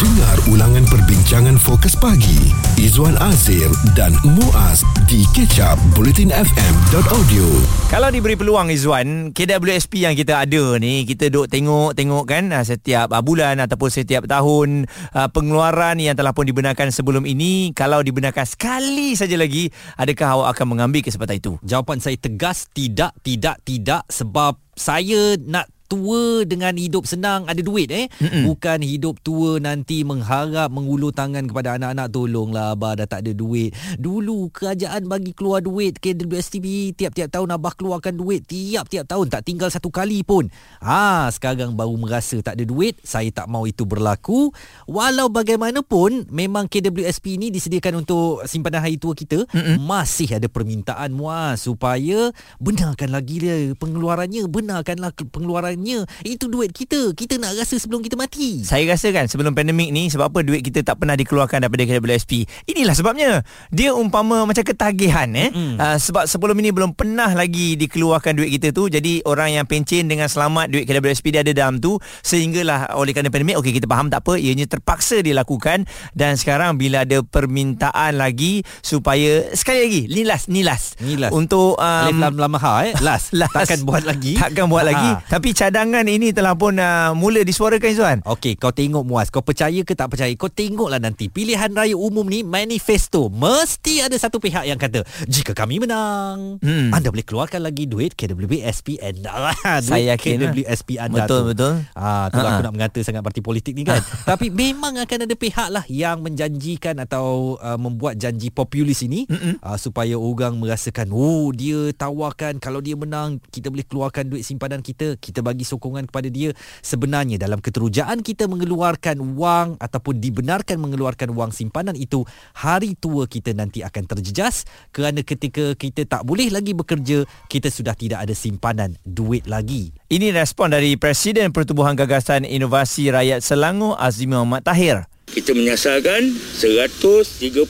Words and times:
Dengar 0.00 0.40
ulangan 0.48 0.88
perbincangan 0.88 1.60
fokus 1.60 1.92
pagi 1.92 2.48
Izwan 2.80 3.20
Azir 3.20 3.68
dan 3.92 4.16
Muaz 4.24 4.80
di 5.04 5.28
kecap 5.36 5.76
bulletinfm.audio 5.92 7.44
Kalau 7.92 8.08
diberi 8.08 8.32
peluang 8.32 8.72
Izwan, 8.72 9.36
KWSP 9.36 10.08
yang 10.08 10.16
kita 10.16 10.40
ada 10.40 10.80
ni, 10.80 11.04
kita 11.04 11.28
duk 11.28 11.52
tengok-tengok 11.52 12.24
kan 12.24 12.48
ah, 12.48 12.64
setiap 12.64 13.12
ah, 13.12 13.20
bulan 13.20 13.60
ataupun 13.60 13.92
setiap 13.92 14.24
tahun 14.24 14.88
ah, 15.12 15.28
pengeluaran 15.28 16.00
yang 16.00 16.16
telah 16.16 16.32
pun 16.32 16.48
dibenarkan 16.48 16.88
sebelum 16.88 17.28
ini, 17.28 17.76
kalau 17.76 18.00
dibenarkan 18.00 18.48
sekali 18.48 19.12
saja 19.20 19.36
lagi, 19.36 19.68
adakah 20.00 20.40
awak 20.40 20.56
akan 20.56 20.80
mengambil 20.80 21.04
kesempatan 21.04 21.44
itu? 21.44 21.60
Jawapan 21.60 22.00
saya 22.00 22.16
tegas 22.16 22.72
tidak, 22.72 23.12
tidak, 23.20 23.60
tidak 23.68 24.08
sebab 24.08 24.56
saya 24.72 25.36
nak 25.44 25.68
tua 25.90 26.46
dengan 26.46 26.78
hidup 26.78 27.02
senang 27.02 27.50
ada 27.50 27.58
duit 27.58 27.90
eh? 27.90 28.06
Mm-mm. 28.22 28.46
bukan 28.46 28.78
hidup 28.86 29.18
tua 29.26 29.58
nanti 29.58 30.06
mengharap 30.06 30.70
mengulur 30.70 31.10
tangan 31.10 31.50
kepada 31.50 31.74
anak-anak 31.74 32.06
tolonglah 32.14 32.78
abah 32.78 32.94
dah 33.02 33.08
tak 33.10 33.26
ada 33.26 33.34
duit. 33.34 33.74
Dulu 33.98 34.54
kerajaan 34.54 35.10
bagi 35.10 35.34
keluar 35.34 35.58
duit 35.58 35.98
KWSTB 35.98 36.94
tiap-tiap 36.94 37.34
tahun 37.34 37.58
abah 37.58 37.74
keluarkan 37.74 38.14
duit 38.14 38.46
tiap-tiap 38.46 39.10
tahun 39.10 39.26
tak 39.26 39.42
tinggal 39.42 39.66
satu 39.66 39.90
kali 39.90 40.22
pun. 40.22 40.46
Ha 40.78 41.26
sekarang 41.34 41.74
baru 41.74 41.98
merasa 41.98 42.38
tak 42.38 42.54
ada 42.54 42.62
duit 42.62 42.94
saya 43.02 43.26
tak 43.34 43.50
mau 43.50 43.66
itu 43.66 43.82
berlaku. 43.82 44.54
Walau 44.86 45.26
bagaimanapun 45.26 46.30
memang 46.30 46.70
KWSP 46.70 47.34
ini 47.34 47.50
disediakan 47.50 48.06
untuk 48.06 48.46
simpanan 48.46 48.86
hari 48.86 48.94
tua 48.94 49.18
kita. 49.18 49.42
Mm-mm. 49.50 49.82
masih 49.82 50.36
ada 50.36 50.46
permintaan 50.46 51.10
muas 51.16 51.64
supaya 51.64 52.30
benarkan 52.60 53.10
lagi 53.10 53.40
dia 53.40 53.56
pengeluarannya 53.74 54.44
benarkanlah 54.46 55.10
pengeluaran 55.32 55.79
sebenarnya 55.80 56.04
itu 56.28 56.44
duit 56.52 56.70
kita. 56.76 57.16
Kita 57.16 57.40
nak 57.40 57.56
rasa 57.56 57.80
sebelum 57.80 58.04
kita 58.04 58.20
mati. 58.20 58.60
Saya 58.62 58.84
rasa 58.92 59.08
kan 59.10 59.24
sebelum 59.26 59.56
pandemik 59.56 59.88
ni 59.88 60.12
sebab 60.12 60.28
apa 60.28 60.44
duit 60.44 60.60
kita 60.60 60.84
tak 60.84 61.00
pernah 61.00 61.16
dikeluarkan 61.16 61.64
daripada 61.64 61.88
KWSP 61.88 62.44
inilah 62.68 62.92
sebabnya. 62.92 63.40
Dia 63.72 63.96
umpama 63.96 64.44
macam 64.44 64.60
ketagihan 64.60 65.32
eh. 65.32 65.48
Mm. 65.50 65.80
uh, 65.80 65.96
sebab 65.96 66.28
sebelum 66.28 66.54
ini 66.60 66.70
belum 66.70 66.92
pernah 66.92 67.32
lagi 67.32 67.80
dikeluarkan 67.80 68.36
duit 68.36 68.52
kita 68.60 68.76
tu. 68.76 68.92
Jadi 68.92 69.24
orang 69.24 69.56
yang 69.56 69.64
pencen 69.64 70.06
dengan 70.06 70.28
selamat 70.28 70.68
duit 70.68 70.84
KWSP 70.84 71.32
dia 71.32 71.40
ada 71.40 71.52
dalam 71.56 71.80
tu. 71.80 71.96
Sehinggalah 72.20 72.92
oleh 73.00 73.16
kerana 73.16 73.32
pandemik 73.32 73.56
okey 73.64 73.80
kita 73.80 73.88
faham 73.88 74.12
tak 74.12 74.20
apa. 74.20 74.36
Ianya 74.36 74.68
terpaksa 74.68 75.24
dilakukan. 75.24 75.88
Dan 76.12 76.36
sekarang 76.36 76.76
bila 76.76 77.08
ada 77.08 77.24
permintaan 77.24 78.20
lagi 78.20 78.60
supaya 78.84 79.48
sekali 79.56 79.80
lagi 79.88 80.02
nilas 80.12 80.46
nilas. 80.52 81.00
Nilas. 81.00 81.32
Untuk 81.32 81.80
um, 81.80 82.14
lama-lama 82.20 82.58
ha 82.60 82.72
eh. 82.84 82.92
Last, 83.00 83.32
last. 83.40 83.56
Takkan 83.56 83.88
buat 83.88 84.04
lagi. 84.04 84.36
Takkan 84.36 84.68
buat 84.68 84.84
ha. 84.84 84.90
lagi 84.92 85.10
tapi 85.30 85.54
cadangan 85.70 86.02
ini 86.10 86.34
telah 86.34 86.58
pun 86.58 86.74
uh, 86.82 87.14
mula 87.14 87.46
disuarakan 87.46 87.94
Izzuan. 87.94 88.18
Okey, 88.26 88.58
kau 88.58 88.74
tengok 88.74 89.06
Muaz, 89.06 89.30
kau 89.30 89.38
percaya 89.38 89.86
ke 89.86 89.94
tak 89.94 90.10
percaya? 90.10 90.34
Kau 90.34 90.50
tengoklah 90.50 90.98
nanti 90.98 91.30
pilihan 91.30 91.70
raya 91.70 91.94
umum 91.94 92.26
ni 92.26 92.42
manifesto 92.42 93.30
mesti 93.30 94.02
ada 94.02 94.18
satu 94.18 94.42
pihak 94.42 94.66
yang 94.66 94.82
kata, 94.82 95.06
"Jika 95.30 95.54
kami 95.54 95.78
menang, 95.78 96.58
hmm. 96.58 96.90
anda 96.90 97.14
boleh 97.14 97.22
keluarkan 97.22 97.62
lagi 97.62 97.86
duit 97.86 98.18
KWB 98.18 98.66
SPN." 98.66 99.22
Saya 99.86 100.18
yakin 100.18 100.42
KWB 100.42 100.66
SPN 100.66 101.06
anda 101.06 101.30
betul, 101.30 101.38
tu. 101.38 101.46
Betul, 101.54 101.72
Ah, 101.94 102.26
tu 102.34 102.42
aku 102.42 102.62
nak 102.66 102.74
mengata 102.74 102.98
sangat 103.06 103.22
parti 103.22 103.38
politik 103.38 103.78
ni 103.78 103.86
kan. 103.86 104.02
Tapi 104.34 104.50
memang 104.50 104.98
akan 104.98 105.18
ada 105.22 105.34
pihak 105.38 105.70
lah 105.70 105.86
yang 105.86 106.18
menjanjikan 106.18 106.98
atau 106.98 107.54
uh, 107.62 107.78
membuat 107.78 108.18
janji 108.18 108.50
populis 108.50 109.06
ini 109.06 109.30
uh, 109.62 109.78
supaya 109.78 110.18
orang 110.18 110.58
merasakan, 110.58 111.14
"Oh, 111.14 111.54
dia 111.54 111.94
tawarkan 111.94 112.58
kalau 112.58 112.82
dia 112.82 112.98
menang, 112.98 113.38
kita 113.54 113.70
boleh 113.70 113.86
keluarkan 113.86 114.26
duit 114.26 114.42
simpanan 114.42 114.82
kita, 114.82 115.14
kita 115.14 115.46
bagi 115.46 115.59
bagi 115.60 115.68
sokongan 115.68 116.08
kepada 116.08 116.32
dia. 116.32 116.56
Sebenarnya 116.80 117.36
dalam 117.36 117.60
keterujaan 117.60 118.24
kita 118.24 118.48
mengeluarkan 118.48 119.20
wang 119.36 119.76
ataupun 119.76 120.16
dibenarkan 120.16 120.80
mengeluarkan 120.80 121.36
wang 121.36 121.52
simpanan 121.52 121.92
itu 122.00 122.24
hari 122.56 122.96
tua 122.96 123.28
kita 123.28 123.52
nanti 123.52 123.84
akan 123.84 124.08
terjejas 124.08 124.64
kerana 124.96 125.20
ketika 125.20 125.76
kita 125.76 126.08
tak 126.08 126.24
boleh 126.24 126.48
lagi 126.48 126.72
bekerja 126.72 127.28
kita 127.52 127.68
sudah 127.68 127.92
tidak 127.92 128.24
ada 128.24 128.32
simpanan 128.32 128.96
duit 129.04 129.44
lagi. 129.44 129.92
Ini 130.08 130.32
respon 130.32 130.72
dari 130.72 130.96
Presiden 130.96 131.52
Pertubuhan 131.52 131.92
Gagasan 131.92 132.48
Inovasi 132.48 133.12
Rakyat 133.12 133.44
Selangor 133.44 134.00
Azmi 134.00 134.32
Muhammad 134.32 134.64
Tahir. 134.64 135.04
Kita 135.30 135.54
menyasarkan 135.54 136.26
134,000 136.58 137.62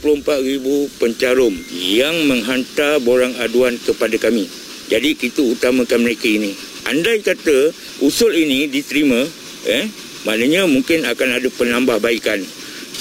pencarum 0.96 1.52
yang 1.76 2.16
menghantar 2.24 3.04
borang 3.04 3.36
aduan 3.36 3.76
kepada 3.76 4.16
kami. 4.16 4.48
Jadi 4.88 5.12
kita 5.12 5.44
utamakan 5.44 6.02
mereka 6.08 6.24
ini 6.24 6.69
andai 6.88 7.20
kata 7.20 7.72
usul 8.00 8.32
ini 8.32 8.70
diterima 8.70 9.20
eh 9.68 9.84
maknanya 10.24 10.64
mungkin 10.68 11.04
akan 11.04 11.28
ada 11.40 11.48
penambahbaikan. 11.52 12.40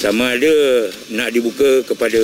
Sama 0.00 0.32
ada 0.32 0.52
nak 1.12 1.28
dibuka 1.32 1.84
kepada 1.84 2.20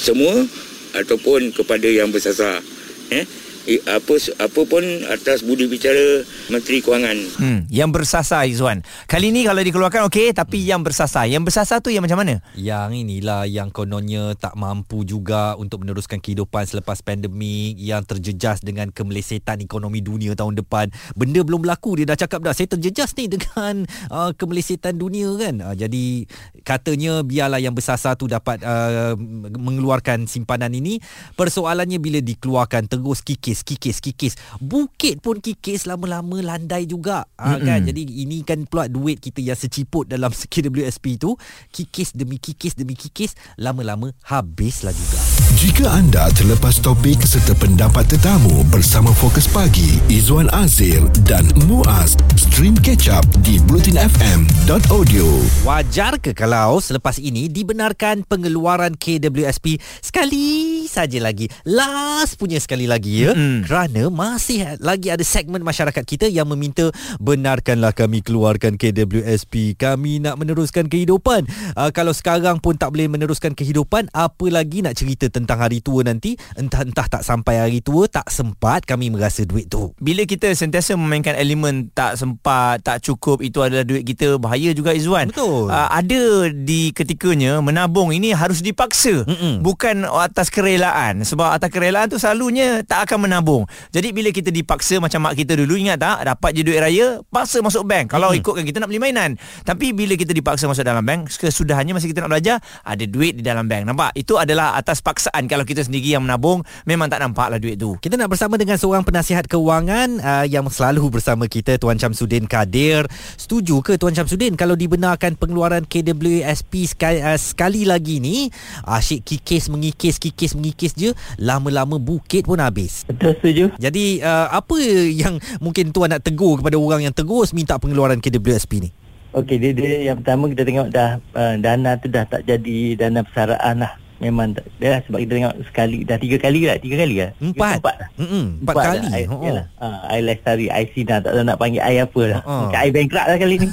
semua 0.00 0.44
ataupun 0.92 1.52
kepada 1.52 1.88
yang 1.88 2.12
bersasar 2.12 2.60
eh 3.08 3.24
apa 3.68 4.14
apa 4.40 4.60
pun 4.64 4.82
atas 5.12 5.44
budi 5.44 5.68
bicara 5.68 6.24
Menteri 6.48 6.80
Kewangan. 6.80 7.18
Hmm, 7.36 7.60
yang 7.68 7.92
bersasar 7.92 8.48
Izwan. 8.48 8.80
Kali 9.04 9.28
ni 9.30 9.44
kalau 9.44 9.60
dikeluarkan 9.60 10.08
okey 10.08 10.32
tapi 10.32 10.64
yang 10.64 10.80
bersasar. 10.80 11.28
Yang 11.28 11.52
bersasar 11.52 11.78
tu 11.84 11.92
yang 11.92 12.02
macam 12.02 12.24
mana? 12.24 12.40
Yang 12.56 13.04
inilah 13.04 13.44
yang 13.44 13.68
kononnya 13.68 14.32
tak 14.34 14.56
mampu 14.56 15.04
juga 15.04 15.54
untuk 15.60 15.84
meneruskan 15.84 16.18
kehidupan 16.18 16.64
selepas 16.64 17.04
pandemik 17.04 17.76
yang 17.76 18.02
terjejas 18.02 18.64
dengan 18.64 18.88
kemelesetan 18.88 19.60
ekonomi 19.60 20.00
dunia 20.00 20.32
tahun 20.32 20.56
depan. 20.58 20.88
Benda 21.12 21.44
belum 21.44 21.68
berlaku 21.68 22.00
dia 22.00 22.08
dah 22.08 22.18
cakap 22.18 22.40
dah 22.40 22.56
saya 22.56 22.72
terjejas 22.72 23.12
ni 23.14 23.28
dengan 23.28 23.84
uh, 24.08 24.32
kemelesetan 24.34 24.96
dunia 24.96 25.28
kan. 25.36 25.54
Uh, 25.60 25.76
jadi 25.76 26.24
katanya 26.64 27.20
biarlah 27.20 27.60
yang 27.60 27.76
bersasar 27.76 28.16
tu 28.16 28.24
dapat 28.24 28.64
uh, 28.64 29.14
mengeluarkan 29.52 30.24
simpanan 30.24 30.72
ini. 30.72 30.98
Persoalannya 31.36 32.00
bila 32.00 32.18
dikeluarkan 32.24 32.88
terus 32.88 33.20
kikir 33.20 33.49
kikis 33.50 33.66
kikis 33.66 33.98
kikis. 33.98 34.34
Bukit 34.62 35.18
pun 35.18 35.42
kikis 35.42 35.90
lama-lama 35.90 36.38
landai 36.38 36.86
juga. 36.86 37.26
Ha, 37.34 37.58
kan? 37.58 37.82
Jadi 37.82 38.06
ini 38.22 38.46
kan 38.46 38.62
pula 38.70 38.86
duit 38.86 39.18
kita 39.18 39.42
yang 39.42 39.58
seciput 39.58 40.06
dalam 40.06 40.30
KWSP 40.52 41.18
tu. 41.18 41.34
Kikis 41.74 42.14
demi 42.14 42.38
kikis 42.38 42.78
demi 42.78 42.94
kikis 42.94 43.34
lama-lama 43.58 44.14
habislah 44.22 44.94
juga 44.94 45.29
jika 45.56 45.88
anda 45.88 46.28
terlepas 46.36 46.76
topik 46.84 47.24
serta 47.24 47.56
pendapat 47.56 48.04
tetamu 48.04 48.60
bersama 48.68 49.08
Fokus 49.16 49.48
Pagi 49.48 49.96
Izwan 50.12 50.52
Azir 50.52 51.00
dan 51.24 51.48
Muaz 51.64 52.20
stream 52.36 52.76
catch 52.76 53.08
up 53.08 53.24
di 53.40 53.56
blutinfm.audio 53.64 55.24
wajar 55.64 56.20
ke 56.20 56.36
kalau 56.36 56.76
selepas 56.84 57.16
ini 57.16 57.48
dibenarkan 57.48 58.28
pengeluaran 58.28 58.92
KWSP 59.00 59.80
sekali 60.04 60.84
saja 60.84 61.16
lagi? 61.16 61.48
Last 61.64 62.36
punya 62.36 62.60
sekali 62.60 62.84
lagi 62.84 63.24
ya. 63.24 63.32
Mm. 63.32 63.64
kerana 63.64 64.12
masih 64.12 64.76
lagi 64.84 65.08
ada 65.08 65.24
segmen 65.24 65.64
masyarakat 65.64 66.04
kita 66.04 66.28
yang 66.28 66.52
meminta 66.52 66.92
benarkanlah 67.16 67.96
kami 67.96 68.20
keluarkan 68.20 68.76
KWSP 68.76 69.80
kami 69.80 70.20
nak 70.20 70.36
meneruskan 70.36 70.92
kehidupan. 70.92 71.48
Uh, 71.72 71.88
kalau 71.94 72.12
sekarang 72.12 72.60
pun 72.60 72.76
tak 72.76 72.92
boleh 72.92 73.08
meneruskan 73.08 73.56
kehidupan 73.56 74.12
apa 74.12 74.46
lagi 74.52 74.84
nak 74.84 74.98
cerita 74.98 75.29
tentang 75.30 75.62
hari 75.62 75.80
tua 75.80 76.04
nanti 76.04 76.36
entah-entah 76.58 77.06
tak 77.06 77.22
sampai 77.24 77.62
hari 77.62 77.80
tua 77.80 78.10
tak 78.10 78.28
sempat 78.28 78.84
kami 78.84 79.08
merasa 79.08 79.46
duit 79.46 79.70
tu 79.70 79.94
bila 80.02 80.26
kita 80.26 80.52
sentiasa 80.52 80.98
memainkan 80.98 81.38
elemen 81.38 81.88
tak 81.94 82.18
sempat 82.20 82.84
tak 82.84 83.00
cukup 83.00 83.40
itu 83.40 83.62
adalah 83.64 83.86
duit 83.86 84.04
kita 84.04 84.36
bahaya 84.36 84.74
juga 84.76 84.92
Izwan 84.92 85.32
betul 85.32 85.70
uh, 85.70 85.88
ada 85.88 86.50
di 86.52 86.92
ketikanya 86.92 87.62
menabung 87.64 88.12
ini 88.12 88.34
harus 88.34 88.60
dipaksa 88.60 89.24
Mm-mm. 89.24 89.62
bukan 89.62 90.04
atas 90.06 90.50
kerelaan 90.50 91.22
sebab 91.22 91.56
atas 91.56 91.70
kerelaan 91.70 92.10
tu 92.10 92.18
selalunya 92.18 92.82
tak 92.82 93.06
akan 93.06 93.30
menabung. 93.30 93.62
Jadi 93.94 94.10
bila 94.10 94.34
kita 94.34 94.50
dipaksa 94.50 94.98
macam 94.98 95.30
mak 95.30 95.38
kita 95.38 95.54
dulu 95.54 95.78
ingat 95.78 96.02
tak 96.02 96.26
dapat 96.26 96.50
je 96.58 96.62
duit 96.66 96.80
raya 96.82 97.22
paksa 97.30 97.62
masuk 97.62 97.86
bank. 97.86 98.10
Kalau 98.10 98.34
hmm. 98.34 98.42
ikutkan 98.42 98.64
kita 98.66 98.82
nak 98.82 98.88
beli 98.90 98.98
mainan. 98.98 99.38
Tapi 99.62 99.94
bila 99.94 100.18
kita 100.18 100.34
dipaksa 100.34 100.66
masuk 100.66 100.82
dalam 100.82 101.06
bank 101.06 101.30
kesudahannya 101.30 101.94
masa 101.94 102.10
kita 102.10 102.26
nak 102.26 102.30
belajar 102.34 102.56
ada 102.82 103.04
duit 103.06 103.38
di 103.38 103.42
dalam 103.46 103.70
bank. 103.70 103.86
Nampak? 103.86 104.18
Itu 104.18 104.36
adalah 104.36 104.74
atas 104.74 104.98
paksaan 105.20 105.52
kalau 105.52 105.68
kita 105.68 105.84
sendiri 105.84 106.16
yang 106.16 106.24
menabung 106.24 106.64
memang 106.88 107.12
tak 107.12 107.20
nampaklah 107.20 107.60
duit 107.60 107.76
tu. 107.76 107.92
Kita 108.00 108.16
nak 108.16 108.32
bersama 108.32 108.56
dengan 108.56 108.80
seorang 108.80 109.04
penasihat 109.04 109.44
kewangan 109.44 110.16
uh, 110.16 110.44
yang 110.48 110.64
selalu 110.72 111.20
bersama 111.20 111.44
kita 111.44 111.76
Tuan 111.76 112.00
Chamsudin 112.00 112.48
Kadir. 112.48 113.04
Setuju 113.36 113.84
ke 113.84 114.00
Tuan 114.00 114.16
Chamsudin 114.16 114.56
kalau 114.56 114.72
dibenarkan 114.72 115.36
pengeluaran 115.36 115.84
KWSP 115.84 116.88
sekali, 116.88 117.20
uh, 117.20 117.36
sekali 117.36 117.84
lagi 117.84 118.16
ni 118.16 118.48
asyik 118.88 119.28
kikis 119.28 119.68
mengikis 119.68 120.16
kikis 120.16 120.56
mengikis 120.56 120.96
je 120.96 121.12
lama-lama 121.36 122.00
bukit 122.00 122.48
pun 122.48 122.56
habis. 122.56 123.04
Betul 123.04 123.36
setuju. 123.36 123.64
Jadi 123.76 124.24
uh, 124.24 124.48
apa 124.56 124.80
yang 125.04 125.36
mungkin 125.60 125.92
tuan 125.92 126.16
nak 126.16 126.24
tegur 126.24 126.64
kepada 126.64 126.80
orang 126.80 127.04
yang 127.04 127.12
terus 127.12 127.52
minta 127.52 127.76
pengeluaran 127.76 128.24
KWSP 128.24 128.88
ni? 128.88 128.90
Okey, 129.30 129.62
dia, 129.62 129.70
dia 129.76 130.10
yang 130.10 130.24
pertama 130.24 130.48
kita 130.48 130.64
tengok 130.64 130.88
dah 130.90 131.22
uh, 131.36 131.54
dana 131.60 131.94
tu 132.00 132.08
dah 132.08 132.24
tak 132.24 132.48
jadi 132.48 132.96
dana 132.96 133.20
persaraan 133.20 133.84
lah. 133.84 133.99
Memang 134.20 134.52
tak, 134.52 134.68
dah 134.76 135.00
sebab 135.02 135.18
kita 135.18 135.32
tengok 135.34 135.54
sekali 135.64 135.98
dah 136.02 136.16
tiga 136.16 136.36
kali 136.36 136.60
lah 136.62 136.76
tiga 136.76 136.96
kali 136.98 137.14
lah 137.18 137.30
Tiga 137.32 137.48
Empat. 137.50 137.76
empat 137.80 137.94
dah 137.96 138.08
Mm-mm, 138.14 138.44
empat 138.60 138.74
kali. 138.76 138.98
dah. 138.98 139.10
I, 139.10 139.22
Oh. 139.26 139.40
yalah. 139.40 139.66
Ah, 139.76 139.98
I 140.06 140.18
lestari 140.20 140.66
I 140.68 140.84
sinar 140.86 141.18
tak 141.18 141.32
tahu 141.32 141.42
nak 141.42 141.56
panggil 141.56 141.80
I 141.80 141.96
apa 141.98 142.20
dah 142.28 142.40
Ha. 142.40 142.54
Macam 142.62 142.78
I 142.78 142.90
bankrupt 142.90 143.26
lah 143.26 143.36
kali 143.36 143.54
ni 143.56 143.68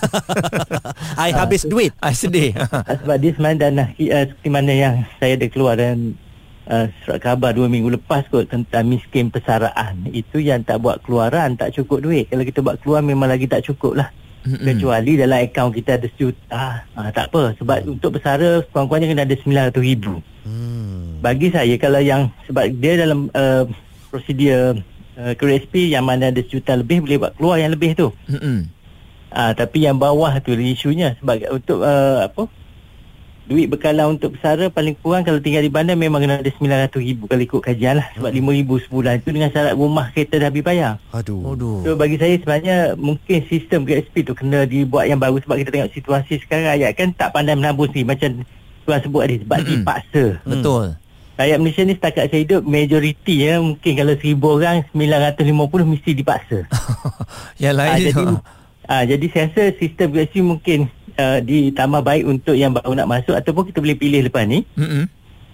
I 1.20 1.30
habis 1.32 1.64
duit. 1.64 1.92
Ah, 2.00 2.12
sedih. 2.12 2.56
Ah, 2.80 2.96
sebab 2.96 3.18
dia 3.18 3.32
sebenarnya 3.32 3.60
dana 3.66 3.84
uh, 3.86 4.26
seperti 4.26 4.48
mana 4.48 4.72
yang 4.72 4.96
saya 5.18 5.34
ada 5.34 5.48
keluar 5.48 5.76
dan 5.76 6.16
uh, 6.66 6.88
surat 7.02 7.20
khabar 7.20 7.52
dua 7.52 7.68
minggu 7.68 7.92
lepas 7.92 8.24
kot 8.26 8.48
tentang 8.48 8.86
miskin 8.86 9.28
persaraan 9.28 10.08
itu 10.10 10.40
yang 10.40 10.62
tak 10.62 10.80
buat 10.80 11.02
keluaran 11.02 11.54
tak 11.54 11.74
cukup 11.74 12.00
duit 12.02 12.28
kalau 12.28 12.42
kita 12.42 12.60
buat 12.60 12.80
keluar 12.80 13.02
memang 13.02 13.28
lagi 13.28 13.46
tak 13.46 13.62
cukup 13.62 13.98
lah 13.98 14.08
Mm-mm. 14.48 14.64
kecuali 14.64 15.20
dalam 15.20 15.44
akaun 15.44 15.76
kita 15.76 16.00
ada 16.00 16.08
sejuta 16.16 16.88
ah, 16.96 17.10
tak 17.12 17.28
apa 17.28 17.52
sebab 17.60 17.78
untuk 17.84 18.16
bersara 18.16 18.64
kurang-kurangnya 18.72 19.12
kena 19.12 19.24
ada 19.28 19.36
900 19.36 19.84
ribu 19.84 20.24
Hmm. 20.48 21.20
bagi 21.20 21.52
saya 21.52 21.76
kalau 21.76 22.00
yang 22.00 22.32
sebab 22.48 22.72
dia 22.80 22.96
dalam 22.96 23.28
uh, 23.36 23.68
prosedur 24.08 24.80
uh, 25.20 25.36
KSP 25.36 25.92
yang 25.92 26.08
mana 26.08 26.32
ada 26.32 26.40
sejuta 26.40 26.80
lebih 26.80 27.04
boleh 27.04 27.20
buat 27.20 27.36
keluar 27.36 27.60
yang 27.60 27.76
lebih 27.76 28.00
tu 28.00 28.16
Mm-mm. 28.32 28.72
Ah, 29.28 29.52
tapi 29.52 29.84
yang 29.84 30.00
bawah 30.00 30.32
tu 30.40 30.56
isunya 30.56 31.20
sebab 31.20 31.52
untuk 31.52 31.84
uh, 31.84 32.32
apa? 32.32 32.48
Duit 33.48 33.72
bekalan 33.72 34.20
untuk 34.20 34.36
bersara 34.36 34.68
paling 34.68 34.92
kurang 35.00 35.24
kalau 35.24 35.40
tinggal 35.40 35.64
di 35.64 35.72
bandar 35.72 35.96
memang 35.96 36.20
kena 36.20 36.44
ada 36.44 36.52
900 36.52 36.92
ribu 37.00 37.32
kalau 37.32 37.40
ikut 37.48 37.62
kajian 37.64 38.04
lah 38.04 38.08
sebab 38.20 38.36
5 38.36 38.60
ribu 38.60 38.76
sebulan 38.84 39.24
itu 39.24 39.32
dengan 39.32 39.48
syarat 39.56 39.80
rumah 39.80 40.12
kereta 40.12 40.36
dah 40.36 40.52
habis 40.52 40.68
bayar. 40.68 41.00
Aduh. 41.16 41.56
Aduh. 41.56 41.80
So 41.88 41.96
bagi 41.96 42.20
saya 42.20 42.36
sebenarnya 42.44 43.00
mungkin 43.00 43.48
sistem 43.48 43.88
KSP 43.88 44.28
tu 44.28 44.36
kena 44.36 44.68
dibuat 44.68 45.08
yang 45.08 45.16
baru 45.16 45.40
sebab 45.40 45.64
kita 45.64 45.72
tengok 45.72 45.96
situasi 45.96 46.44
sekarang 46.44 46.76
rakyat 46.76 46.92
kan 47.00 47.08
tak 47.16 47.32
pandai 47.32 47.56
menabung 47.56 47.88
sendiri 47.88 48.12
macam 48.12 48.44
tuan 48.84 49.00
sebut 49.00 49.22
tadi 49.24 49.36
sebab 49.40 49.58
Mm-mm. 49.64 49.72
dipaksa. 49.80 50.26
Betul. 50.44 50.86
Rakyat 51.40 51.58
Malaysia 51.64 51.84
ni 51.88 51.94
setakat 51.96 52.26
saya 52.28 52.42
hidup 52.44 52.62
majoriti 52.68 53.48
ya 53.48 53.64
mungkin 53.64 53.92
kalau 53.96 54.14
1000 54.20 54.44
orang 54.44 54.78
950 54.92 55.92
mesti 55.96 56.12
dipaksa. 56.12 56.60
Yang 57.64 57.76
lain. 57.80 57.92
Ah, 57.96 58.00
jadi 58.04 58.26
ah, 58.92 59.04
jadi 59.08 59.26
saya 59.32 59.44
rasa 59.48 59.64
sistem 59.80 60.08
GSP 60.12 60.36
mungkin 60.44 60.92
uh, 61.18 61.40
ditambah 61.42 62.02
baik 62.06 62.24
untuk 62.24 62.56
yang 62.56 62.72
baru 62.72 62.94
nak 62.94 63.10
masuk 63.10 63.36
ataupun 63.36 63.74
kita 63.74 63.82
boleh 63.84 63.98
pilih 63.98 64.22
lepas 64.30 64.46
ni. 64.48 64.64
Mm-mm. 64.78 65.06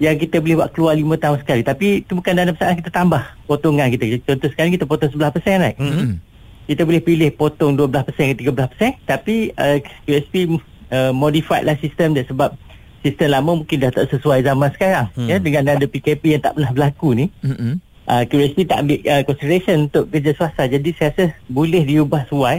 yang 0.02 0.18
kita 0.20 0.42
boleh 0.44 0.60
buat 0.60 0.70
keluar 0.76 0.94
5 1.00 1.06
tahun 1.24 1.38
sekali. 1.46 1.62
Tapi 1.64 1.88
itu 2.04 2.12
bukan 2.18 2.34
dana 2.36 2.52
pesaan 2.52 2.76
kita 2.76 2.92
tambah 2.92 3.24
potongan 3.48 3.88
kita. 3.94 4.20
Contoh 4.26 4.50
sekarang 4.52 4.76
kita 4.76 4.86
potong 4.90 5.12
11% 5.14 5.64
right? 5.64 5.78
Mm-mm. 5.80 6.20
kita 6.68 6.82
boleh 6.84 7.02
pilih 7.04 7.30
potong 7.36 7.76
12% 7.76 7.92
ke 8.36 8.44
13% 8.44 9.08
tapi 9.08 9.52
uh, 9.56 9.78
QSP 10.08 10.60
uh, 10.92 11.12
modified 11.12 11.68
lah 11.68 11.76
sistem 11.80 12.16
dia 12.16 12.24
sebab 12.24 12.56
sistem 13.04 13.36
lama 13.36 13.60
mungkin 13.60 13.84
dah 13.84 13.92
tak 13.92 14.08
sesuai 14.16 14.48
zaman 14.48 14.72
sekarang. 14.72 15.08
Hmm. 15.14 15.28
ya 15.28 15.38
dengan 15.38 15.76
ada 15.76 15.86
PKP 15.86 16.40
yang 16.40 16.42
tak 16.42 16.56
pernah 16.56 16.72
berlaku 16.72 17.10
ni. 17.14 17.26
Mm-mm. 17.44 17.78
uh, 18.08 18.24
QSP 18.28 18.68
tak 18.68 18.88
ambil 18.88 19.00
uh, 19.08 19.24
consideration 19.28 19.92
untuk 19.92 20.08
kerja 20.10 20.32
swasta. 20.36 20.64
Jadi 20.72 20.90
saya 20.96 21.12
rasa 21.12 21.26
boleh 21.52 21.84
diubah 21.84 22.28
sesuai. 22.32 22.58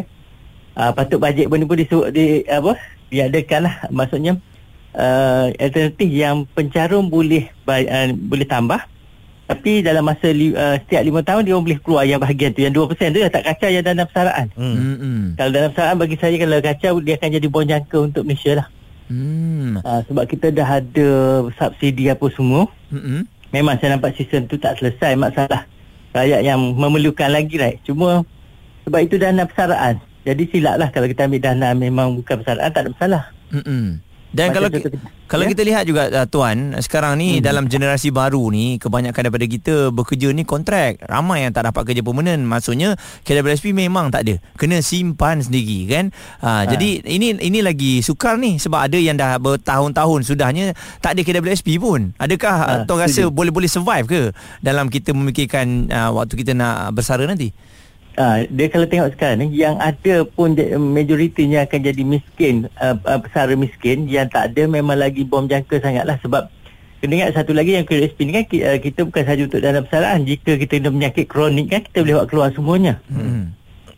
Uh, 0.74 0.90
patut 0.90 1.22
bajet 1.22 1.46
ni 1.46 1.64
pun 1.70 1.78
disuruh 1.78 2.10
di 2.10 2.42
apa 2.50 2.74
diadakan 3.14 3.60
lah 3.70 3.74
maksudnya 3.88 4.32
uh, 4.98 5.54
alternatif 5.56 6.10
yang 6.10 6.42
pencarum 6.50 7.06
boleh 7.06 7.46
uh, 7.70 8.10
boleh 8.10 8.44
tambah 8.44 8.82
tapi 9.44 9.84
dalam 9.84 10.08
masa 10.08 10.32
li, 10.32 10.56
uh, 10.56 10.80
setiap 10.82 11.04
lima 11.04 11.20
tahun 11.20 11.44
dia 11.44 11.54
boleh 11.54 11.78
keluar 11.78 12.02
yang 12.08 12.16
bahagian 12.18 12.50
tu 12.56 12.64
yang 12.64 12.72
2% 12.72 12.90
tu 13.12 13.20
dah 13.20 13.30
tak 13.30 13.44
kacau 13.44 13.70
yang 13.70 13.84
dana 13.84 14.02
persaraan 14.08 14.48
Hmm. 14.58 14.74
Mm-mm. 14.74 15.20
kalau 15.38 15.50
dana 15.54 15.68
persaraan 15.70 15.96
bagi 16.00 16.16
saya 16.18 16.34
kalau 16.34 16.58
kacau 16.58 16.92
dia 16.98 17.14
akan 17.14 17.30
jadi 17.30 17.46
bon 17.46 17.64
jangka 17.64 17.98
untuk 18.02 18.24
Malaysia 18.26 18.58
lah 18.58 18.68
Mm. 19.04 19.84
uh, 19.84 20.00
sebab 20.08 20.24
kita 20.24 20.48
dah 20.48 20.80
ada 20.80 21.08
subsidi 21.60 22.08
apa 22.08 22.24
semua 22.32 22.64
Mm-mm. 22.88 23.28
memang 23.52 23.76
saya 23.76 24.00
nampak 24.00 24.16
sistem 24.16 24.48
tu 24.48 24.56
tak 24.56 24.80
selesai 24.80 25.12
masalah 25.12 25.68
rakyat 26.16 26.40
yang 26.40 26.72
memerlukan 26.78 27.28
lagi 27.28 27.58
right. 27.60 27.82
Cuma 27.82 28.22
sebab 28.86 29.00
itu 29.02 29.18
dana 29.18 29.44
persaraan. 29.44 29.98
Jadi 30.24 30.42
silap 30.48 30.76
lah 30.76 30.88
kalau 30.88 31.04
kita 31.04 31.24
ambil 31.24 31.38
dana 31.38 31.68
memang 31.70 32.16
bukan 32.16 32.40
persaraan 32.40 32.68
tak 32.68 32.80
ada 32.80 32.90
masalah. 32.90 33.22
Mm-mm. 33.50 34.00
Dan 34.34 34.50
Macam 34.50 34.56
kalau 34.56 34.68
kita- 34.68 34.90
kalau 35.24 35.44
ya? 35.46 35.48
kita 35.48 35.62
lihat 35.62 35.84
juga 35.86 36.02
uh, 36.10 36.26
tuan 36.26 36.74
sekarang 36.80 37.14
ni 37.14 37.38
Hmm. 37.38 37.44
dalam 37.44 37.64
generasi 37.64 38.10
baru 38.10 38.50
ni 38.50 38.82
kebanyakan 38.82 39.20
daripada 39.22 39.46
kita 39.46 39.74
bekerja 39.88 40.34
ni 40.34 40.42
kontrak. 40.42 40.98
Ramai 41.00 41.46
yang 41.46 41.54
tak 41.54 41.70
dapat 41.70 41.86
kerja 41.86 42.02
permanent. 42.02 42.42
Maksudnya 42.42 42.98
KWSP 43.22 43.70
memang 43.70 44.10
tak 44.10 44.26
ada. 44.26 44.42
Kena 44.54 44.82
simpan 44.82 45.38
sendiri 45.38 45.86
kan. 45.86 46.04
Ha, 46.40 46.66
Ha. 46.66 46.66
jadi 46.66 47.06
ini 47.06 47.38
ini 47.38 47.62
lagi 47.62 48.02
sukar 48.02 48.34
ni 48.34 48.58
sebab 48.58 48.82
ada 48.82 48.98
yang 48.98 49.14
dah 49.14 49.38
bertahun-tahun 49.38 50.26
sudahnya 50.26 50.74
tak 50.98 51.14
ada 51.14 51.22
KWSP 51.22 51.78
pun. 51.78 52.10
Adakah 52.18 52.54
Ha, 52.56 52.66
uh, 52.66 52.78
tuan 52.84 53.06
rasa 53.06 53.30
boleh-boleh 53.30 53.68
survive 53.68 54.06
ke 54.08 54.22
dalam 54.58 54.90
kita 54.90 55.14
memikirkan 55.14 55.86
uh, 55.86 56.10
waktu 56.12 56.34
kita 56.36 56.52
nak 56.52 56.90
bersara 56.90 57.22
nanti? 57.22 57.54
Ha, 58.14 58.46
dia 58.46 58.66
kalau 58.68 58.86
tengok 58.86 59.10
sekarang 59.10 59.42
ni 59.42 59.58
yang 59.58 59.74
ada 59.76 60.22
pun 60.24 60.54
majoritinya 60.78 61.62
akan 61.62 61.80
jadi 61.82 62.02
miskin 62.04 62.70
uh, 62.76 62.94
uh, 63.00 63.18
pesara 63.18 63.54
miskin 63.54 64.06
yang 64.06 64.26
tak 64.28 64.48
ada 64.48 64.66
memang 64.66 64.94
lagi 64.94 65.22
bom 65.22 65.44
jangka 65.44 65.78
sangat 65.78 66.04
lah 66.04 66.14
sebab 66.18 66.46
kena 66.98 67.12
ingat 67.16 67.34
satu 67.34 67.50
lagi 67.50 67.74
yang 67.74 67.82
KSP 67.82 68.18
ni 68.22 68.32
kan 68.32 68.44
ki- 68.44 68.62
uh, 68.62 68.78
kita 68.78 69.02
bukan 69.02 69.22
sahaja 69.24 69.42
untuk 69.42 69.58
dana 69.58 69.82
persaraan 69.82 70.22
jika 70.22 70.54
kita 70.54 70.78
ada 70.78 70.88
penyakit 70.88 71.26
kronik 71.26 71.66
kan 71.68 71.82
kita 71.82 71.98
boleh 72.00 72.14
buat 72.14 72.28
keluar 72.28 72.48
semuanya 72.50 72.94
Hmm. 73.06 73.50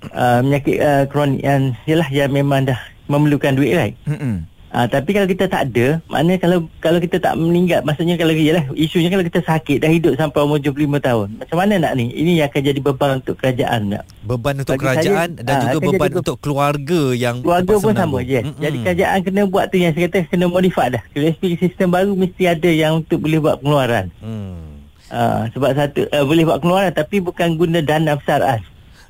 uh, 0.09 0.41
penyakit 0.41 0.77
uh, 0.79 1.05
kronik 1.07 1.41
yang 1.43 1.63
yalah 1.85 2.09
yang 2.09 2.33
memang 2.33 2.65
dah 2.65 2.81
memerlukan 3.07 3.53
duit 3.53 3.77
right 3.77 3.97
Hmm. 4.03 4.49
Ah, 4.77 4.85
tapi 4.85 5.17
kalau 5.17 5.25
kita 5.25 5.49
tak 5.49 5.73
ada, 5.73 6.05
maknanya 6.05 6.37
kalau 6.37 6.59
kalau 6.85 7.01
kita 7.01 7.17
tak 7.17 7.33
meninggal, 7.33 7.81
maksudnya 7.81 8.21
kalau 8.21 8.37
yalah 8.37 8.61
isunya 8.77 9.09
kalau 9.09 9.25
kita 9.25 9.41
sakit 9.41 9.81
dah 9.81 9.89
hidup 9.89 10.21
sampai 10.21 10.45
umur 10.45 10.61
75 10.61 11.01
tahun. 11.01 11.29
Macam 11.41 11.57
mana 11.57 11.75
nak 11.81 11.93
ni? 11.97 12.13
Ini 12.13 12.45
yang 12.45 12.53
akan 12.53 12.61
jadi 12.61 12.81
beban 12.85 13.11
untuk 13.25 13.41
kerajaan 13.41 13.81
tak? 13.89 14.05
Beban 14.29 14.55
untuk 14.61 14.77
Bagi 14.77 14.85
kerajaan 14.85 15.29
saya, 15.33 15.45
dan 15.49 15.55
ah, 15.57 15.63
juga 15.65 15.79
beban 15.81 16.11
jadi 16.13 16.21
untuk 16.21 16.37
keluarga 16.45 17.01
yang 17.17 17.41
Keluarga 17.41 17.73
pun 17.73 17.81
sama, 17.81 17.89
menanggung. 17.89 18.25
yes. 18.29 18.45
Mm-mm. 18.45 18.61
Jadi 18.61 18.77
kerajaan 18.85 19.19
kena 19.25 19.43
buat 19.49 19.65
tu 19.73 19.77
yang 19.81 19.93
saya 19.97 20.05
kata 20.13 20.19
kena 20.29 20.45
modify 20.45 20.87
dah. 20.93 21.03
KSP 21.17 21.43
sistem 21.57 21.89
baru 21.89 22.13
mesti 22.13 22.43
ada 22.45 22.69
yang 22.69 23.01
untuk 23.01 23.19
boleh 23.25 23.41
buat 23.41 23.57
pengeluaran. 23.65 24.13
Hmm. 24.21 24.61
Ah, 25.09 25.49
sebab 25.57 25.73
satu 25.73 26.05
uh, 26.13 26.25
boleh 26.29 26.45
buat 26.45 26.61
pengeluaran 26.61 26.93
tapi 26.93 27.25
bukan 27.25 27.57
guna 27.57 27.81
dana 27.81 28.21
persaraan. 28.21 28.61